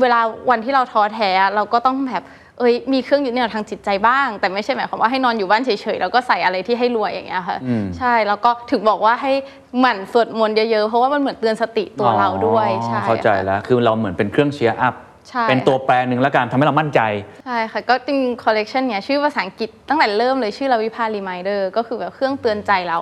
[0.00, 0.20] เวลา
[0.50, 2.22] วันที่เราท้อแท้อะเราก็ต้องแบบ
[2.58, 9.32] เอ้ยมีเครื่องยึดเหนี่ยวทางจิตใจบ้าง แต่ไม่ใช่หมายความว่าให้นอนอยู่บ้านเฉยๆแล้วก็ใส่อะไรที่ให้รวยอย่างเงี้ยค่ะอืมใช่แล้วก็ถึงบอกว่าให้
[9.80, 14.94] หมั่นสวดมนต์เยอะๆ เพราะว่ามันเหมือนเตือนสติตัวเราด้วยอ๋อใช่เข้าใจค่ะแล้วคือเราเหมือนเป็นเครื่อง cheer up
[15.28, 17.00] ใช่เป็นตัวแปรหนึ่งแล้วกันทำให้เรามั่นใจ
[17.44, 22.98] ใช่ค่ะ ก็จริงคอลเลกชันเนี้ยชื่อภาษาอังกฤษตั้งแต่เริ่มเลยชื่อลาวิภา reminder ก็คือแบบเครื่องเตือนใจเรา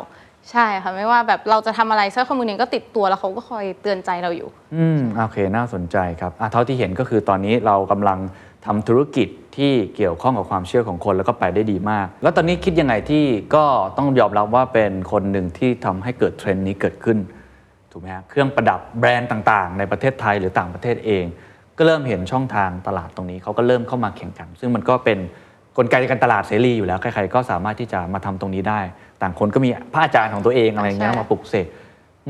[0.50, 8.18] ใช่ค่ะ ไม่ว่าแบบเราจะทำอะไรสร้อยข้อมือเนี้ยก็ติดตัวแล้วเขาก็คอยเตือนใจเราอยู่ อืมโอเค น่าสนใจครับอะเท่าที่เห็นก็คือตอนนี้เรากำลัง
[8.66, 13.64] ทำธุรกิจที่เกี่ยวข้องกับความเชื่อของคนแล้วก็ไปได้ดีมาก แล้วตอนนี้คิดยังไงที่ก็
[13.98, 17.18] ต้องยอมรับว่าเป็นคนหนึ่งที่ทำให้เกิดเทรนด์นี้เกิดขึ้น
[17.92, 21.24] ถูกไหมฮะเครื่องประดับแบรนด์ต่างๆ ในประเทศไทยหรือต่างประเทศเอง
[21.78, 25.18] ก็เริ่มเห็นช่องทางตลาดตรงนี้เขาก็เริ่มเข้ามาแข่งขัน ซึ่งมันก็เป็น
[25.76, 28.80] กลไกการตลาดเสรีอยู่แล้วใครๆก็สามารถที่จะมาทำตรงนี้ได้
[29.22, 31.66] ต่างคนก็มีพระอาจารย์ของตัวเองอะไรอย่างเงี้ยใช่มาปลุกเสก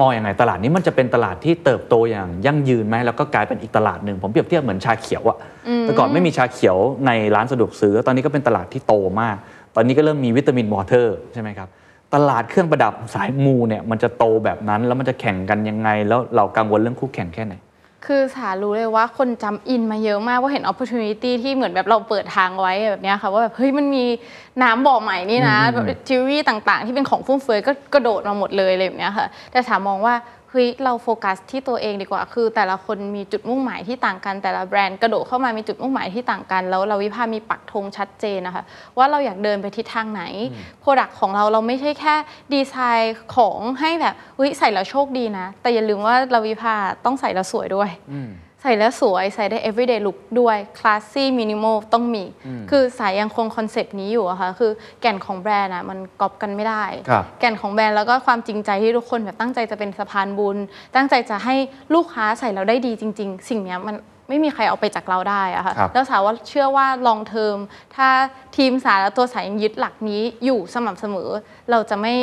[0.00, 5.38] มองยังไงตลาดนี้มันจะเป็นตลาดที่เติบโตอย่างยั่งยืนไหมแล้วก็กลายเป็นอีกตลาดหนึ่งผมเปรียบเทียบเหมือนชาเขียวอะ
[5.82, 6.76] แต่ก่อนไม่มีชาเขียว
[7.06, 9.36] ในร้านสะดวกซื้อ ตอนนี้ก็เป็นตลาดที่โตมาก
[9.74, 11.68] ตอนนี้ก็เริ่มมี vitamin water ใช่ไหมครับ
[12.14, 17.54] ตลาดเครื่องประดับสายมูเนี่ยมันจะโตแบบนั้นแล้วมันจะแข่งกันยังไง แล้วเรากังวลเรื่องคู่แข่งแค่ไหน
[18.06, 24.04] คือสารู้เลยว่าคน jump in มาเยอะมากว่าเห็น opportunity ที่เหมือนแบบเราเปิดทางไว้แบบเนี้ยค่ะว่าแบบเฮ้ยมันมี
[24.62, 30.14] น้ำบ่อใหม่นี่นะแบบจิวเวลรี่ต่างๆ ที่เป็นของฟุ่มเฟือยก็กระโดดมาหมดเลยอะไรแบบเนี้ยค่ะ แต่สามองว่า
[30.52, 38.64] เฮ้ยเราโฟกัสที่ตัวเองดีกว่า คือ แต่ละคนมีจุดมุ่งหมายที่ต่างกัน แต่ละแบรนด์กระโดดเข้ามามีจุดมุ่งหมายที่ต่างกัน แล้ว RAVIPA มีปักธงชัดเจนนะคะ
[38.98, 40.22] ว่าเราอยากเดินไปทิศทางไหน
[40.80, 42.14] product ของเราเราไม่ใช่แค่
[42.54, 47.90] ดีไซน์ของให้แบบเฮ้ยใส่แล้วโชคดีนะ แต่อย่าลืมว่า RAVIPA ต้องใส่แล้วสวยด้วย
[48.62, 52.24] ใส่แล้วสวยใส่ได้ everyday look ด้วย classy minimal ต้องมี
[52.70, 60.58] คือสายังคงคอนเซปต์นี้อยู่อะค่ะคือแก่นของแบรนด์อะมันก๊อปกันไม่ได้ครับแก่นของแบรนด์แล้วก็ความจริงใจที่ทุกคนแบบตั้งใจจะเป็นสะพานบุญ
[60.94, 61.54] ตั้งใจจะให้
[61.94, 63.96] ลูกค้าใส่แล้วได้ดีจริง ๆ สิ่งเนี้ยมัน
[64.28, 67.58] ไม่มีใครเอาไปจากเราได้อะค่ะครับแล้วสาว่าเชื่อว่า long term
[67.96, 68.08] ถ้า
[68.56, 71.30] ทีมสารและตัวสายยังยึดหลักนี้อยู่สม่ำเสมอ
[71.70, 72.14] เราจะไม่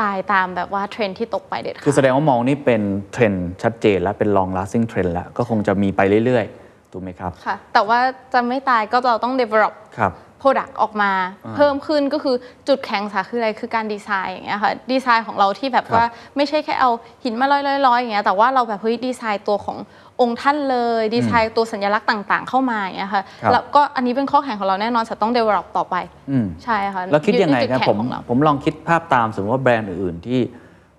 [0.00, 6.63] ตายตามแบบว่าเทรนด์ที่ตกไปเด็ดคือแสดงว่ามองนี่เป็นเทรนด์ชัดเจนและเป็น long lasting trend แล้วก็คงจะมีไปเรื่อยๆ
[6.94, 7.98] ถูกไหมครับ ค่ะ แต่ว่า
[8.32, 11.12] จะไม่ตายก็เราต้อง develop ครับ Product ออกมา
[11.56, 12.36] เพิ่มขึ้นก็คือ
[12.68, 16.04] จุดแข็งสาคืออะไรคือการดีไซน์อย่างเงี้ยค่ะดีไซน์ของเราที่แบบครับว่า
[16.36, 16.90] ไม่ใช่แค่เอา
[17.24, 19.76] หินมาร้อยๆๆอย่างเงี้ยแต่ว่าเราแบบเฮ้ยดีไซน์ตัวของ
[20.20, 25.96] องค์ท่านเลย ดีไซน์ตัวสัญลักษณ์ต่างๆ เข้ามาอย่างเงี้ยค่ะครับ แล้วก็อันนี้เป็นข้อแข่งของเราแน่นอนจะต้อง develop ต่อไป
[26.30, 30.40] อืม ใช่ค่ะแล้วคิดยังไงดในครับจุแข็ผมของเรา ผมลองคิดภาพตามสมมติว่าแบรนด์อื่นๆที่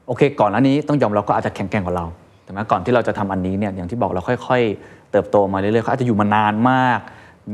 [0.08, 2.06] โอเค ก่อนอันนี้ต้องยอมรับก็อาจจะแข็งแกร่งกว่าเรา
[2.44, 7.00] แต่ไหมก่อนที่เราจะทำอันนี้เนี่ยอย่างที่บอกเราค่อย ๆ เติบโตมาเรื่อยๆเขาอาจจะอยู่มานานมาก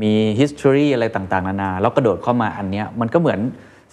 [0.02, 3.40] มี history อะไรต่างๆ นานา แล้วกระโดดเข้ามาอันเนี้ยมันก็เหมือน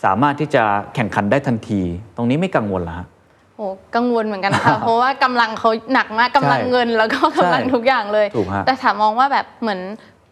[0.03, 0.63] สามารถที่จะ
[0.95, 1.81] แข่งขันได้ทันที
[2.15, 3.07] ตรงนี้ไม่กังวลเหรอฮะ
[3.55, 9.81] โอ้กังวลเหมือนกันค่ะ เพราะว่ากำลังเขาหนักมากกำลังเงินแล้วก็กำลังใช่ทุกอย่างเลยถูกฮะแต่ถามมองว่าแบบเหมือน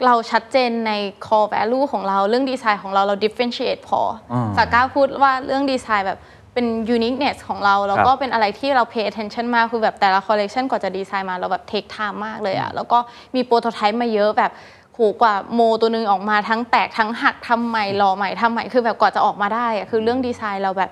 [0.05, 0.91] เราชัดเจนใน
[1.25, 4.01] core value ของเราเรื่องดีไซน์ของเราเรา differentiate พอ
[4.33, 6.19] อาสากล้าพูดว่าเรื่องดีไซน์แบบ
[6.57, 12.97] เป็น uniqueness ของเรา แล้วก็ครับเป็นอะไรที่เรา pay attention มาก คือแบบแต่ละ collection กว่าจะดีไซน์มาเราแบบ take time มากเลยอะแล้วก็
[13.35, 14.51] มีโปรโตไทป์มาเยอะแบบ
[14.93, 20.89] โหกว่าโมตัวหนึงออกมาทั้งแตกทั้งหักทำใหม่รอใหม่ทำใหม่คือแบบกว่าจะออกมาได้อะคือเรื่องดีไซน์เราแบบ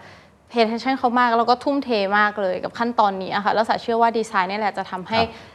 [0.52, 5.54] pay attention เขามากแล้วก็ทุ่มเทมากเลยกับขั้นตอนนี้อะค่ะแล้วสาเชื่อว่าดีไซน์นี่แหละจะทำให้ครับ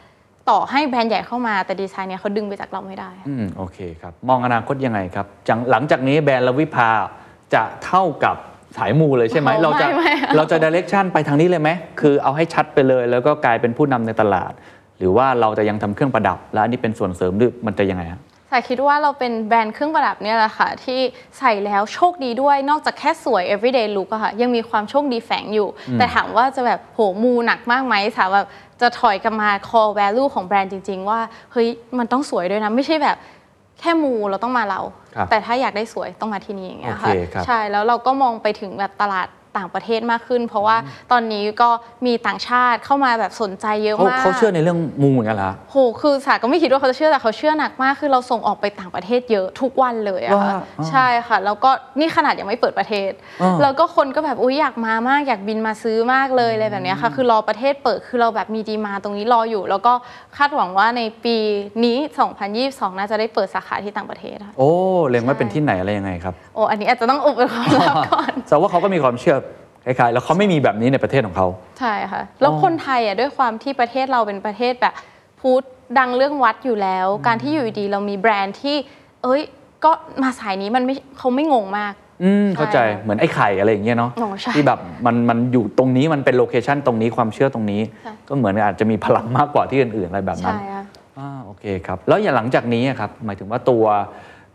[0.51, 6.91] ต่อให้แบรนด์ใหญ่เข้ามาแต่ดีไซน์เนี่ยเขาดึงไปจากเราไม่ได้ อืมโอเคครับ มองอนาคตยังไงครับจังหลังจากนี้แบรนด์ลวิภา
[7.55, 8.37] จะเท่ากับ
[8.77, 14.53] สายมูเลยใช่ไหมโอ้เราจะไม่ไม่เราจะดิเรกชันไปทางนี้เลยไหม คือเอาให้ชัดไปเลย แล้วก็กลายเป็นผู้นำในตลาด
[14.99, 18.21] หรือว่าเราจะยังทำเครื่องประดับ แล้วอันนี้เป็นส่วนเสริมหรือมันจะยังไงฮะ
[18.53, 21.01] สายคิดว่าเราเป็นแบรนด์เครื่องประดับเนี่ยแหละค่ะ ที่
[21.39, 28.47] ใส่แล้วโชคดีด้วยนอกจากแค่สวย everyday look อะค่ะยังมีความโชคดีแฝงอยู่ แต่ถามว่าจะแบบโหมูหนักมากไหมถามแบบ
[28.81, 31.21] จะถอยกลับมา core value ของแบรนด์จริง ๆ ว่า
[31.53, 33.17] เฮ้ยมันต้องสวยด้วยนะ ไม่ใช่แบบ
[33.81, 34.81] แค่มูเราต้องมาเรา
[35.17, 40.77] ครับแต่ถ้าอยากได้สวยต้องมาที่นี่อย่างเงี้ยโอเคครับ ใช่แล้วเราก็มองไปถึงแบบตลาด ต่างประเทศมากขึ้น เพราะว่า
[41.13, 41.69] ตอนนี้ก็
[42.07, 53.11] มีต่างชาติเข้ามาแบบสนใจเยอะเขามากเขาเชื่อในเรื่องมูเหมือนกันเหรอฮะโหคือสาก็ไม่คิดว่าเขาจะเชื่อแต่เขาเชื่อหนักมาก คือเราส่งออกไปต่างประเทศเยอะทุกวันเลยอะค่ะว่าอ๋อใช่ค่ะ แล้วก็นี่ขนาดยังไม่เปิดประเทศ
[53.43, 59.93] อ๋อแล้วก็คนก็แบบอุ้ยอยากมามากอยากบินมาซื้อมากเลยอะไรแบบเนี้ยค่ะ คือรอประเทศเปิดคือเราแบบมีดีมาตรงนี้รออยู่ แล้วก็
[60.37, 61.37] คาดหวังว่าในปี
[61.85, 61.97] นี้
[62.49, 64.71] 2022 น่าจะได้เปิดสาขาที่ต่างประเทศค่ะโอ้
[65.09, 69.37] เล็งไว้เป็นที่ไหนอะไรยังไงครับโอ้อันนี้อาจจะต้องอุบเป็นความลับก่อนแต่ว่าเขาก็มีความเชื่อ
[69.85, 71.47] คล้ายๆแล้วเขาไม่มีแบบนี้ในประเทศของเขา
[71.81, 74.95] ใช่ค่ะ แล้วคนไทยอะด้วยความที่ประเทศเราเป็นประเทศแบบ
[75.41, 75.63] พูด
[75.99, 78.77] ดังเรื่องวัดอยู่แล้ว การที่อยู่ดีๆเรามีแบรนด์ที่
[79.23, 79.43] เอ้ย
[79.85, 79.91] ก็
[80.23, 90.85] มาสายนี้มันไม่เขาไม่งงมาก อืมเข้าใจใช่ค่ะเหมือนไอ้ไข่อะไรอย่างเงี้ยเนาะอ๋อใช่ที่แบบมันมันอยู่ตรงนี้มันเป็นโลเคชันตรงนี้ความเชื่อตรงนี้ใช่ก็เหมือนอาจจะมีพลังมากกว่าที่อื่นๆอะไรแบบนั้นใช่ค่ะ
[91.19, 93.85] อ่าโอเคครับ แล้วอย่างหลังจากนี้อะครับหมายถึงว่าตัว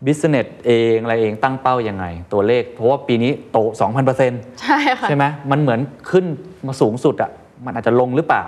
[0.04, 3.58] business เองอะไรเองตั้งเป้ายังไง ตัวเลข เพราะว่าปีนี้โต
[4.10, 5.80] 2,000%ใช่ค่ะใช่ไหมมันเหมือน
[6.10, 6.24] ขึ้น
[6.66, 7.30] มาสูงสุดอะ
[7.64, 8.44] มันอาจจะลงหรือเปล่า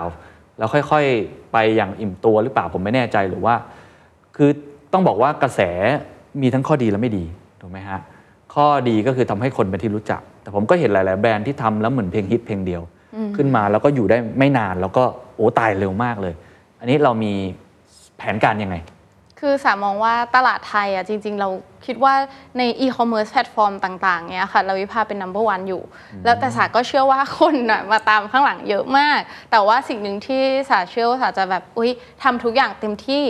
[0.57, 3.55] แล้วค่อยๆ ไปอย่างอิ่มตัวหรือเปล่าผมไม่แน่ใจหรือว่า
[4.35, 4.49] คือ
[4.93, 5.61] ต้องบอกว่ากระแส
[6.41, 7.25] มีทั้งข้อดีและไม่ดี
[7.61, 7.99] ถูกไหมฮะ
[8.53, 12.81] ข้อดีก็คือทำให้คนเป็นที่รู้จัก แต่ผมก็เห็นหลาย ๆ แบรนด์ที่ทำแล้วเหมือนเพลงฮิตเพลงเดียว
[13.35, 15.03] ขึ้นมาแล้วก็อยู่ได้ไม่นานแล้วก็
[15.35, 16.33] โอ้ตายเร็วมากเลย
[16.79, 17.33] อันนี้เรามี
[18.17, 18.75] แผนการยังไง
[19.39, 21.49] คือสามองว่าตลาดไทยอะจริง ๆ เรา
[21.85, 22.13] คิดว่า
[22.57, 25.81] ในอีคอมเมิร์ซแพลตฟอร์มต่าง ๆเนี้ยค่ะ RAVIPA เป็น number one อยู่
[26.25, 29.19] แล้วแต่สาก็เชื่อว่าคนน่ะมาตามข้างหลังเยอะมาก
[29.51, 31.91] แต่ว่าสิ่งหนึ่งที่สาเชื่อว่าสาจะแบบอุ้ย
[32.23, 33.23] ทำทุกอย่างเต็มที่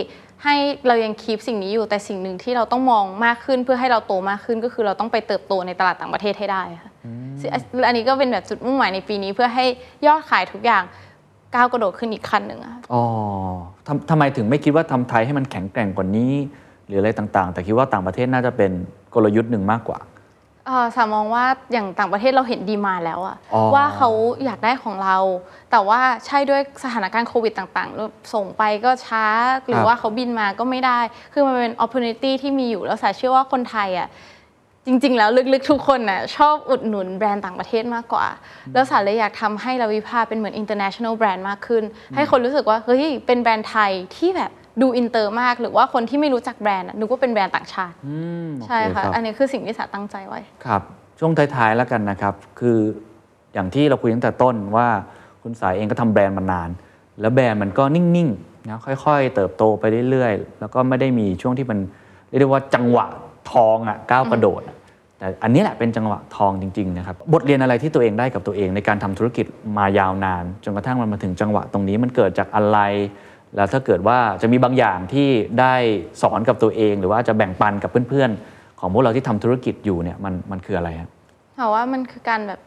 [0.44, 6.90] ให้เรายัง keep สิ่งนี้อยู่แต่สิ่งหนึ่งที่เราต้องมองมากขึ้นเพื่อให้เราโตมากขึ้นก็คือเราต้องไปเติบโตในตลาดต่างประเทศให้ได้ค่ะ
[7.40, 7.50] ซึ่ง
[7.86, 9.64] อันนี้ก็เป็นแบบจุดมุ่งหมายในปีนี้เพื่อให้
[10.06, 10.82] ยอดขายทุกอย่าง
[11.54, 13.02] ก้าวกระโดดขึ้นอีกขั้นหนึ่งอะค่ะอ๋อ
[13.86, 16.32] ทำทำไมถึงไม่คิดว่าทำไทยให้มันแข็งแกร่งกว่านี้
[16.86, 18.70] หรืออะไรต่างๆ แต่คิดว่าต่างประเทศน่าจะเป็น
[19.14, 20.00] กลยุทธ์หนึ่งมากกว่า
[20.66, 24.10] เอ่อสามมองว่าอย่างต่างประเทศเราเห็นดีมาแล้วอะอ๋อว่าเขา
[24.44, 25.16] อยากได้ของเรา
[25.70, 29.24] แต่ว่าใช่ด้วยสถานการณ์โควิดต่างๆ ส่งไปก็ช้า
[29.68, 31.00] หรือว่าเขาบินมาก็ไม่ได้
[31.32, 34.08] คือมันเป็น opportunity ที่มีอยู่แล้วสายเชื่อว่าคนไทยอะ
[34.86, 38.26] จริง ๆ แล้วลึกๆ ทุกคนน่ะชอบอุดหนุนแบรนด์ต่างประเทศมากกว่า
[38.74, 41.82] แล้วสาเลยอยากทำให้ RAVIPA เป็นเหมือน international brand มากขึ้น
[42.14, 44.50] ให้คนรู้สึกว่าเฮ้ยเป็นแบรนด์ไทยที่แบบ
[44.82, 48.16] ดูอินเตอร์มากหรือว่าคนที่ไม่รู้จักแบรนด์อะนึกว่าเป็นแบรนด์ต่างชาติอื
[48.46, 50.82] มโอเใช่ค่ะรับอันนี้คือสิ่งที่สาตั้งใจไว้ครับ
[51.18, 52.78] ช่วงท้ายๆแล้วกันนะครับ คือ
[53.54, 54.88] อย่างที่เราคุยตั้งแต่ต้นว่า
[55.42, 56.70] คุณสาเองก็ทำแบรนด์มานาน
[57.20, 61.78] แล้วแบรนด์มันก็นิ่งๆนะค่อย ๆ เติบโตไปเรื่อยๆแล้วก็ไม่ได้มีช่วงที่มัน
[62.28, 63.06] เรียกได้ว่าจังหวะ
[63.52, 64.76] ทองอะก้าวกระโดดอะ
[65.18, 72.78] แต่อันนี้แหละเป็นจังหวะทองจริงๆนะครับบทเรียนอะไรที่ตัวเองได้กับตัวเองในการทำธุรกิจมายาวนาน จนกระทั่งมันมาถึงจังหวะตรงนี้มันเกิดจากอะไร
[73.56, 75.28] แล้วถ้าเกิดว่าจะมีบางอย่างที่
[75.60, 75.74] ได้
[76.22, 81.10] สอนกับตัวเอง หรือว่าจะแบ่งปันกับเพื่อนๆ ของพวกเราที่ทำธุรกิจอยู่เนี่ยมันมันคืออะไรครับ
[81.58, 82.60] ถามว่ามันคือการแบบ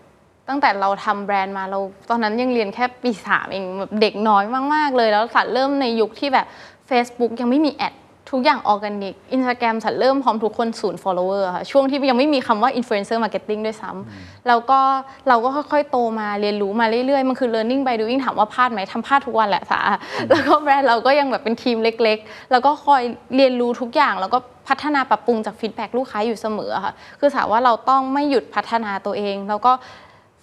[0.50, 6.48] ตั้งแต่เราทำแบรนด์มาเรา ตอนนั้นยังเรียนแค่ปีสามเองแบบเด็กน้อยมาก ๆ เลยแล้วสัตว์เริ่มในยุคที่แบบ
[6.90, 7.94] Facebook ยังไม่มี ad
[8.34, 14.80] ทุกอย่างออร์แกนิกอินสตาแกรมสาเริ่มพร้อมทุกคนศูนย์ follower ค่ะ ช่วงที่ยังไม่มีคำว่า influencer marketing ด้วยซ้ำแล้วก็
[15.28, 19.82] เราก็ค่อยๆ โตมาเรียนรู้มาเรื่อยๆ มันคือ learning by doing ถามว่าพลาดไหมทำพลาดทุกวันแหละสา
[20.30, 23.02] แล้วก็แบรนด์เราก็ยังแบบเป็นทีมเล็กๆ แล้วก็คอย
[23.36, 29.72] เรียนรู้ทุกอย่างแล้วก็พัฒนาปรับปรุงจาก feedback ลูกค้าอยู่เสมอค่ะคือสาว่าเราต้องไม่หยุดพัฒนาตัวเอง แล้วก็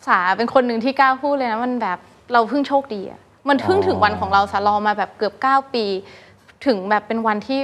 [0.06, 1.98] สาเป็นคนหนึ่งที่กล้าพูดเลยนะมันแบบ
[2.32, 5.86] เราเพิ่งโชคดีอะมันเพิ่งถึงวันของเราสารอมาแบบเกือบ 9 ปี
[6.66, 7.60] ถึงแบบเป็นวันที่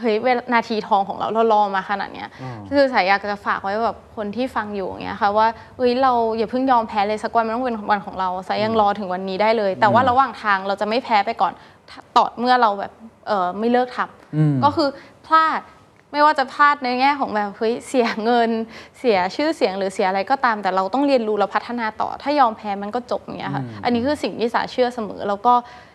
[0.00, 2.28] เฮ้ยเวลานาทีทองของเราเรารอมาขนาดเนี้ย
[2.70, 5.46] คือสายอยากจะฝากไว้แบบคนที่ฟังอยู่อย่างเงี้ยค่ะว่า
[5.78, 11.52] เอ้ยเราอย่าเพิ่งยอมแพ้เลยสักวันมันต้องเป็นวันของเราสายยังรอถึงวันนี้ได้เลย แต่ว่าระหว่างทางเราจะไม่แพ้ไปก่อน
[11.90, 12.92] ถ้าต่อเมื่อเราแบบ
[13.26, 14.88] เออไม่เลิกทำก็คือ
[15.26, 15.60] พลาด
[16.14, 18.50] ไม่ว่าจะพลาดในแง่ของแบบเฮ้ยเสียเงิน
[18.98, 25.54] เสียชื่อเสียงหรือเสียอะไรก็ตาม แต่เราต้องเรียนรู้แล้วพัฒนาต่อ ถ้ายอมแพ้มันก็จบอย่างเงี้ยค่ะอันนี้คือสิ่งที่สาเชื่อเสมอ แล้วก็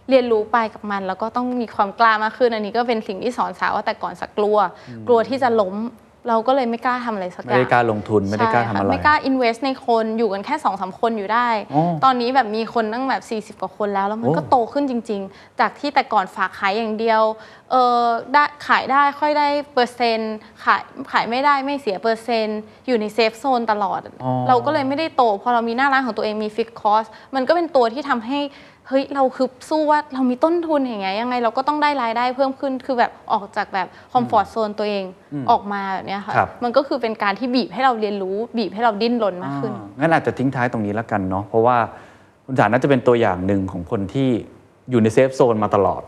[0.10, 4.58] เรียนรู้ไปกับมัน แล้วก็ต้องมีความกล้ามากขึ้น อันนี้ก็เป็นสิ่งที่สอนสาวว่าแต่ก่อนสักกลัว
[5.08, 5.76] กลัวที่จะล้ม
[6.28, 17.22] เราก็เลยไม่กล้าทำอะไรสักอไม่ย่างได้กล้าลงทุนไม่ได้กล้าใช่ทำค่ะอะไรไม่กล้า invest ในคนอยู่กันแค่2อสคนอยู่ได้ อ๋อตอนนี้แบบมีคนตั้งแบบ 40 กว่าคนแล้ว แล้วมันโอ้ ก็โตขึ้นจริง ๆ จากที่แต่ก่อนฝากขายอย่างเดียว
[17.72, 18.04] เออ
[18.34, 27.06] ได้ขายได้ค่อยได้เปอร์เซ็นต์ขายขายไม่ได้ไม่เสียเปอร์เซ็นต์อยู่ใน safe zone ตลอดอ๋อเราก็เลยไม่ได้โต พอเรามีหน้าร้านของตัวเองมี fixed cost
[27.36, 28.40] มันก็เป็นตัวที่ทำให้
[28.90, 35.04] เฮ้ยเราคือรู้ว่าเรามีต้นทุนอย่างเงี้ยยังไงเราก็ต้องได้รายได้เพิ่มขึ้นคือแบบออกจากแบบคอมฟอร์ z โซนตัวเอง
[35.52, 41.78] ออกมาแบบเนี้ยค่ะครับมันก็คือเป็นการที่บีบให้เราเรียนรู้ บีบให้เราดิ้นรนมากขึ้นอ่างั้นอาจจะทิ้งท้ายตรงนี้แล้วกันเนาะเพราะว่า
[42.46, 44.30] คุณสาน่าจะเป็นตัวอย่างหนึ่งของคนที่
[44.90, 46.04] อยู่ในเซฟโซนมาตลอด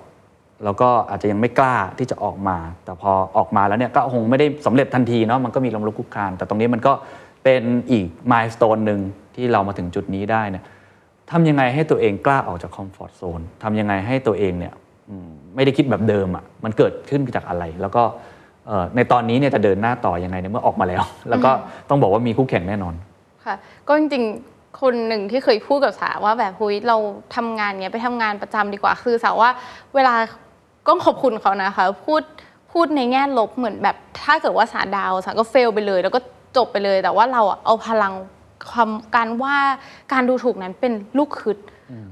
[0.64, 6.94] แล้วก็อาจจะยังไม่กล้าที่จะออกมา แต่พอออกมาแล้วเนี่ยก็คงไม่ได้สำเร็จทันทีเนาะมันก็มีลมลุกคลุกคลานแต่ตรงนี้มันก็
[7.44, 9.00] เป็นอีกมายสเตนหนึ่ง
[9.36, 10.64] ที่เรามาถึงจุดนี้ได้เนี่ย
[11.32, 14.74] ทำยังไงให้ตัวเองกล้าออกจากคอมฟอร์ทโซนทำยังไงให้ตัวเองเนี่ย
[15.10, 18.04] อืมไม่ได้คิดแบบเดิมอะ่ะมันเกิดขึ้นจากอะไร แล้วก็
[18.68, 21.52] เอ่อในตอนนี้เนี่ยจะเดินหน้าต่อยังไงในเมื่อออกมาแล้ว แล้วก็
[21.90, 22.94] ต้องบอกว่ามีคู่แข่งแน่นอน
[23.46, 23.56] ค่ะ
[23.88, 26.98] ก็จริงๆคนหนึ่งที่เคยพูดกับสาว่าแบบหุยเรา
[27.36, 29.50] ทำงานเนี้ยไปทำงานประจำดีกว่าคือสาว่า
[29.96, 30.16] เวลา
[30.88, 32.22] ก็ขอบคุณเขานะคะพูด
[32.72, 36.20] พูดในแง่ลบเหมือนแบบถ้าเกิดว่าสาดาวสาก็เฟลไปเลย แล้วก็
[36.58, 38.14] จบไปเลยแต่ว่าเราอะเอาพลัง
[38.70, 39.58] ความการว่า
[40.14, 41.60] การดูถูกนั้นเป็นลูกคืด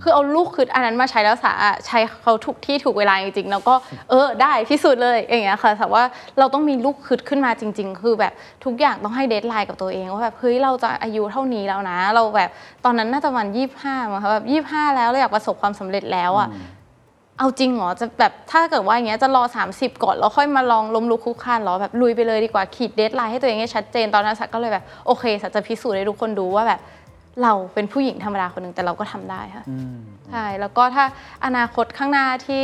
[0.01, 3.75] คือเอาลูกคืดอันนั้นมาใช้แล้วสาอะใช้เขาถูกที่ถูกเวลาจริงๆแล้วก็
[4.09, 6.03] เออได้ที่สุดเลยอย่างเงี้ยค่ะแต่ว่า
[6.39, 8.33] เราต้องมีลูกคืดขึ้นมาจริง ๆ คือแบบ
[8.65, 12.49] ทุกอย่างต้องให้ deadline กับตัวเองว่าแบบเฮ้ยเราจะอายุเท่านี้แล้วนะ เราแบบ
[12.85, 16.47] ตอนนั้นน่าจะประมาณยี่ห้ามั้งคะแบบยี่ห้าแล้วเราอยากประสบความสำเร็จแล้วอะ
[17.39, 26.79] เอาจริงเหรอจะแบบถ้าเกิดว่าอย่างเงี้ยจะรอ 30 ก่อนแล้วค่อยมาลองล้มลุกคลุกคลานเหรอแบบลุยไปเลยดีกว่าขีด deadline ให้ตัวเองให้ชัดเจนตอนนั้นสาก็เลยแบบโอเคสาจะพิสูจน์ให้ทุกคนดูว่าแบบ
[27.43, 29.65] เราเป็นผู้หญิงธรรมดาคนหนึ่งแต่เราก็ทำได้ค่ะ
[30.29, 31.05] ใช่แล้วก็ถ้า
[31.45, 32.63] อนาคตข้างหน้าที่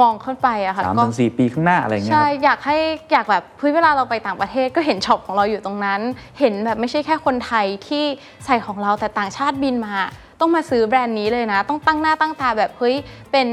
[0.00, 2.76] มองขึ้นไปอะค่ะสามก็ถึงสี่ปีข้างหน้าอะไรเงี้ยคใช่รับอยากให้
[3.12, 6.00] อยากแบบเฮ้ยเวลาเราไปต่างประเทศก็เห็น shop ของเราอยู่ตรงนั้น
[6.40, 8.04] เห็นแบบไม่ใช่แค่คนไทยที่
[8.44, 9.94] ใส่ของเราแต่ต่างชาติบินมา
[10.40, 12.94] ต้องมาซื้อแบรนด์นี้เลยนะ ต้องตั้งหน้าตั้งตาแบบเฮ้ย
[13.32, 13.46] เป็น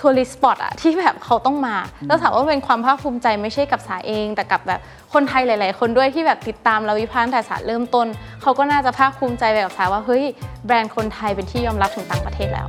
[0.00, 4.80] tourist spot อะที่แบบเขาต้องมา แล้วถามว่าเป็นความภาคภูมิใจไม่ใช่กับสาเอง แต่กับแบบ
[5.12, 8.06] คนไทยหลาย ๆ คนด้วยที่แบบติดตาม RAVIPA แต่สาเริ่มต้น
[8.42, 10.24] เขาก็น่าจะภาคภูมิใจไปกับสาว่าเฮ้ย
[10.66, 12.68] แบรนด์คนไทยเป็นที่ยอมรับถึงต่างประเทศแล้ว